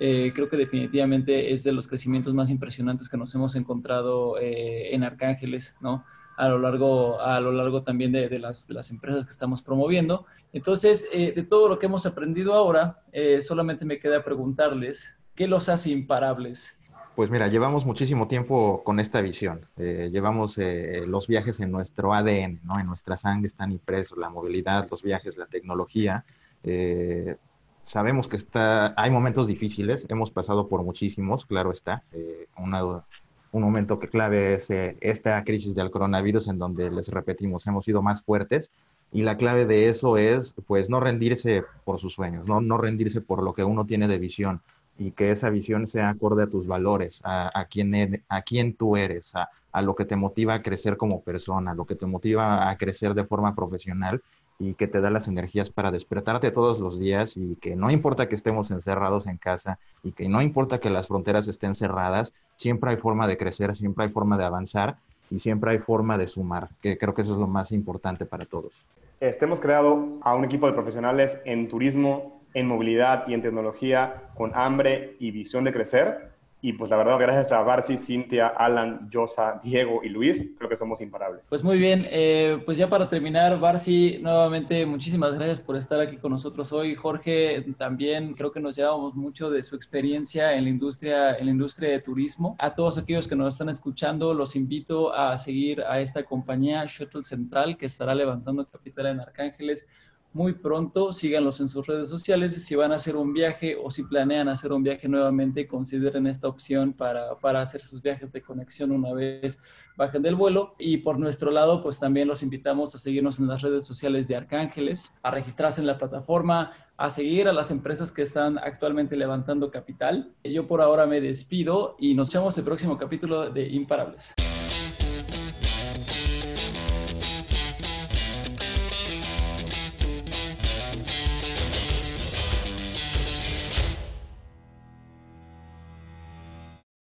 Eh, 0.00 0.32
creo 0.34 0.48
que 0.48 0.56
definitivamente 0.56 1.52
es 1.52 1.64
de 1.64 1.72
los 1.72 1.88
crecimientos 1.88 2.32
más 2.32 2.50
impresionantes 2.50 3.08
que 3.08 3.16
nos 3.16 3.34
hemos 3.34 3.56
encontrado 3.56 4.38
eh, 4.38 4.94
en 4.94 5.02
Arcángeles, 5.02 5.76
¿no? 5.80 6.04
A 6.38 6.48
lo 6.48 6.58
largo, 6.58 7.20
a 7.20 7.40
lo 7.40 7.52
largo 7.52 7.82
también 7.82 8.12
de, 8.12 8.28
de, 8.28 8.38
las, 8.38 8.66
de 8.66 8.74
las, 8.74 8.90
empresas 8.90 9.24
que 9.24 9.32
estamos 9.32 9.60
promoviendo. 9.60 10.24
Entonces, 10.52 11.08
eh, 11.12 11.32
de 11.34 11.42
todo 11.42 11.68
lo 11.68 11.78
que 11.78 11.86
hemos 11.86 12.06
aprendido 12.06 12.54
ahora, 12.54 13.02
eh, 13.12 13.42
solamente 13.42 13.84
me 13.84 13.98
queda 13.98 14.24
preguntarles, 14.24 15.16
¿qué 15.34 15.46
los 15.46 15.68
hace 15.68 15.90
imparables? 15.90 16.78
Pues 17.18 17.30
mira, 17.30 17.48
llevamos 17.48 17.84
muchísimo 17.84 18.28
tiempo 18.28 18.82
con 18.84 19.00
esta 19.00 19.20
visión. 19.20 19.66
Eh, 19.76 20.08
llevamos 20.12 20.56
eh, 20.58 21.02
los 21.04 21.26
viajes 21.26 21.58
en 21.58 21.72
nuestro 21.72 22.14
ADN, 22.14 22.60
¿no? 22.62 22.78
En 22.78 22.86
nuestra 22.86 23.16
sangre 23.16 23.48
están 23.48 23.72
impresos 23.72 24.16
la 24.16 24.30
movilidad, 24.30 24.86
los 24.88 25.02
viajes, 25.02 25.36
la 25.36 25.46
tecnología. 25.46 26.24
Eh, 26.62 27.34
sabemos 27.82 28.28
que 28.28 28.36
está, 28.36 28.94
hay 28.96 29.10
momentos 29.10 29.48
difíciles, 29.48 30.06
hemos 30.10 30.30
pasado 30.30 30.68
por 30.68 30.84
muchísimos, 30.84 31.44
claro 31.46 31.72
está. 31.72 32.04
Eh, 32.12 32.46
una, 32.56 33.02
un 33.52 33.62
momento 33.62 33.98
que 33.98 34.08
clave 34.08 34.54
es 34.54 34.70
eh, 34.70 34.96
esta 35.00 35.42
crisis 35.44 35.74
del 35.74 35.90
coronavirus 35.90 36.48
en 36.48 36.58
donde 36.58 36.90
les 36.90 37.08
repetimos, 37.08 37.66
hemos 37.66 37.84
sido 37.84 38.02
más 38.02 38.22
fuertes 38.22 38.72
y 39.12 39.22
la 39.22 39.36
clave 39.36 39.66
de 39.66 39.88
eso 39.88 40.16
es 40.16 40.54
pues 40.66 40.90
no 40.90 41.00
rendirse 41.00 41.64
por 41.84 41.98
sus 41.98 42.14
sueños, 42.14 42.46
no, 42.46 42.60
no 42.60 42.76
rendirse 42.76 43.20
por 43.20 43.42
lo 43.42 43.54
que 43.54 43.64
uno 43.64 43.86
tiene 43.86 44.06
de 44.06 44.18
visión, 44.18 44.60
y 44.98 45.12
que 45.12 45.30
esa 45.30 45.48
visión 45.48 45.86
sea 45.86 46.10
acorde 46.10 46.42
a 46.42 46.50
tus 46.50 46.66
valores, 46.66 47.20
a, 47.24 47.50
a, 47.58 47.66
quién, 47.66 48.24
a 48.28 48.42
quién 48.42 48.74
tú 48.74 48.96
eres, 48.96 49.34
a, 49.34 49.48
a, 49.70 49.80
lo 49.80 49.94
que 49.94 50.04
te 50.04 50.16
motiva 50.16 50.54
a 50.54 50.62
crecer 50.62 50.96
como 50.96 51.22
persona, 51.22 51.72
lo 51.72 51.86
que 51.86 51.94
te 51.94 52.04
motiva 52.04 52.68
a 52.68 52.76
crecer 52.76 53.14
de 53.14 53.24
forma 53.24 53.54
profesional 53.54 54.20
y 54.58 54.74
que 54.74 54.88
te 54.88 55.00
da 55.00 55.10
las 55.10 55.28
energías 55.28 55.70
para 55.70 55.90
despertarte 55.90 56.50
todos 56.50 56.80
los 56.80 56.98
días 56.98 57.36
y 57.36 57.56
que 57.56 57.76
no 57.76 57.90
importa 57.90 58.28
que 58.28 58.34
estemos 58.34 58.70
encerrados 58.70 59.26
en 59.26 59.36
casa 59.36 59.78
y 60.02 60.12
que 60.12 60.28
no 60.28 60.42
importa 60.42 60.80
que 60.80 60.90
las 60.90 61.06
fronteras 61.08 61.46
estén 61.46 61.74
cerradas, 61.74 62.34
siempre 62.56 62.90
hay 62.90 62.96
forma 62.96 63.26
de 63.26 63.38
crecer, 63.38 63.76
siempre 63.76 64.04
hay 64.04 64.10
forma 64.10 64.36
de 64.36 64.44
avanzar 64.44 64.96
y 65.30 65.38
siempre 65.38 65.72
hay 65.72 65.78
forma 65.78 66.18
de 66.18 66.26
sumar, 66.26 66.68
que 66.80 66.98
creo 66.98 67.14
que 67.14 67.22
eso 67.22 67.34
es 67.34 67.38
lo 67.38 67.46
más 67.46 67.70
importante 67.72 68.24
para 68.24 68.46
todos. 68.46 68.86
Este, 69.20 69.44
hemos 69.44 69.60
creado 69.60 70.18
a 70.22 70.34
un 70.34 70.44
equipo 70.44 70.66
de 70.66 70.72
profesionales 70.72 71.40
en 71.44 71.68
turismo, 71.68 72.40
en 72.54 72.66
movilidad 72.66 73.28
y 73.28 73.34
en 73.34 73.42
tecnología 73.42 74.30
con 74.34 74.52
hambre 74.54 75.16
y 75.18 75.30
visión 75.30 75.64
de 75.64 75.72
crecer. 75.72 76.32
Y 76.60 76.72
pues 76.72 76.90
la 76.90 76.96
verdad, 76.96 77.18
gracias 77.20 77.52
a 77.52 77.62
Barcy, 77.62 77.96
Cintia, 77.96 78.48
Alan, 78.48 79.08
Yosa, 79.10 79.60
Diego 79.62 80.00
y 80.02 80.08
Luis, 80.08 80.44
creo 80.58 80.68
que 80.68 80.74
somos 80.74 81.00
imparables. 81.00 81.44
Pues 81.48 81.62
muy 81.62 81.78
bien, 81.78 82.00
eh, 82.10 82.60
pues 82.64 82.76
ya 82.76 82.88
para 82.88 83.08
terminar, 83.08 83.60
Barcy, 83.60 84.18
nuevamente 84.20 84.84
muchísimas 84.84 85.34
gracias 85.34 85.60
por 85.60 85.76
estar 85.76 86.00
aquí 86.00 86.16
con 86.16 86.32
nosotros 86.32 86.72
hoy. 86.72 86.96
Jorge, 86.96 87.64
también 87.78 88.34
creo 88.34 88.50
que 88.50 88.58
nos 88.58 88.74
llevamos 88.74 89.14
mucho 89.14 89.50
de 89.50 89.62
su 89.62 89.76
experiencia 89.76 90.54
en 90.54 90.64
la 90.64 90.70
industria, 90.70 91.36
en 91.36 91.46
la 91.46 91.52
industria 91.52 91.90
de 91.90 92.00
turismo. 92.00 92.56
A 92.58 92.74
todos 92.74 92.98
aquellos 92.98 93.28
que 93.28 93.36
nos 93.36 93.54
están 93.54 93.68
escuchando, 93.68 94.34
los 94.34 94.56
invito 94.56 95.14
a 95.14 95.36
seguir 95.36 95.82
a 95.82 96.00
esta 96.00 96.24
compañía 96.24 96.84
Shuttle 96.86 97.22
Central 97.22 97.76
que 97.76 97.86
estará 97.86 98.16
levantando 98.16 98.66
capital 98.66 99.06
en 99.06 99.20
Arcángeles 99.20 99.88
muy 100.32 100.52
pronto. 100.52 101.12
Síganlos 101.12 101.60
en 101.60 101.68
sus 101.68 101.86
redes 101.86 102.10
sociales 102.10 102.64
si 102.64 102.74
van 102.74 102.92
a 102.92 102.96
hacer 102.96 103.16
un 103.16 103.32
viaje 103.32 103.76
o 103.76 103.90
si 103.90 104.02
planean 104.02 104.48
hacer 104.48 104.72
un 104.72 104.82
viaje 104.82 105.08
nuevamente, 105.08 105.66
consideren 105.66 106.26
esta 106.26 106.48
opción 106.48 106.92
para, 106.92 107.36
para 107.36 107.62
hacer 107.62 107.84
sus 107.84 108.02
viajes 108.02 108.32
de 108.32 108.42
conexión 108.42 108.92
una 108.92 109.12
vez 109.12 109.60
bajen 109.96 110.22
del 110.22 110.34
vuelo. 110.34 110.74
Y 110.78 110.98
por 110.98 111.18
nuestro 111.18 111.50
lado, 111.50 111.82
pues 111.82 111.98
también 111.98 112.28
los 112.28 112.42
invitamos 112.42 112.94
a 112.94 112.98
seguirnos 112.98 113.38
en 113.38 113.48
las 113.48 113.62
redes 113.62 113.86
sociales 113.86 114.28
de 114.28 114.36
Arcángeles, 114.36 115.14
a 115.22 115.30
registrarse 115.30 115.80
en 115.80 115.86
la 115.86 115.98
plataforma, 115.98 116.72
a 116.96 117.10
seguir 117.10 117.48
a 117.48 117.52
las 117.52 117.70
empresas 117.70 118.10
que 118.10 118.22
están 118.22 118.58
actualmente 118.58 119.16
levantando 119.16 119.70
capital. 119.70 120.32
Yo 120.42 120.66
por 120.66 120.82
ahora 120.82 121.06
me 121.06 121.20
despido 121.20 121.96
y 121.98 122.14
nos 122.14 122.32
vemos 122.32 122.58
el 122.58 122.64
próximo 122.64 122.98
capítulo 122.98 123.50
de 123.50 123.68
Imparables. 123.68 124.34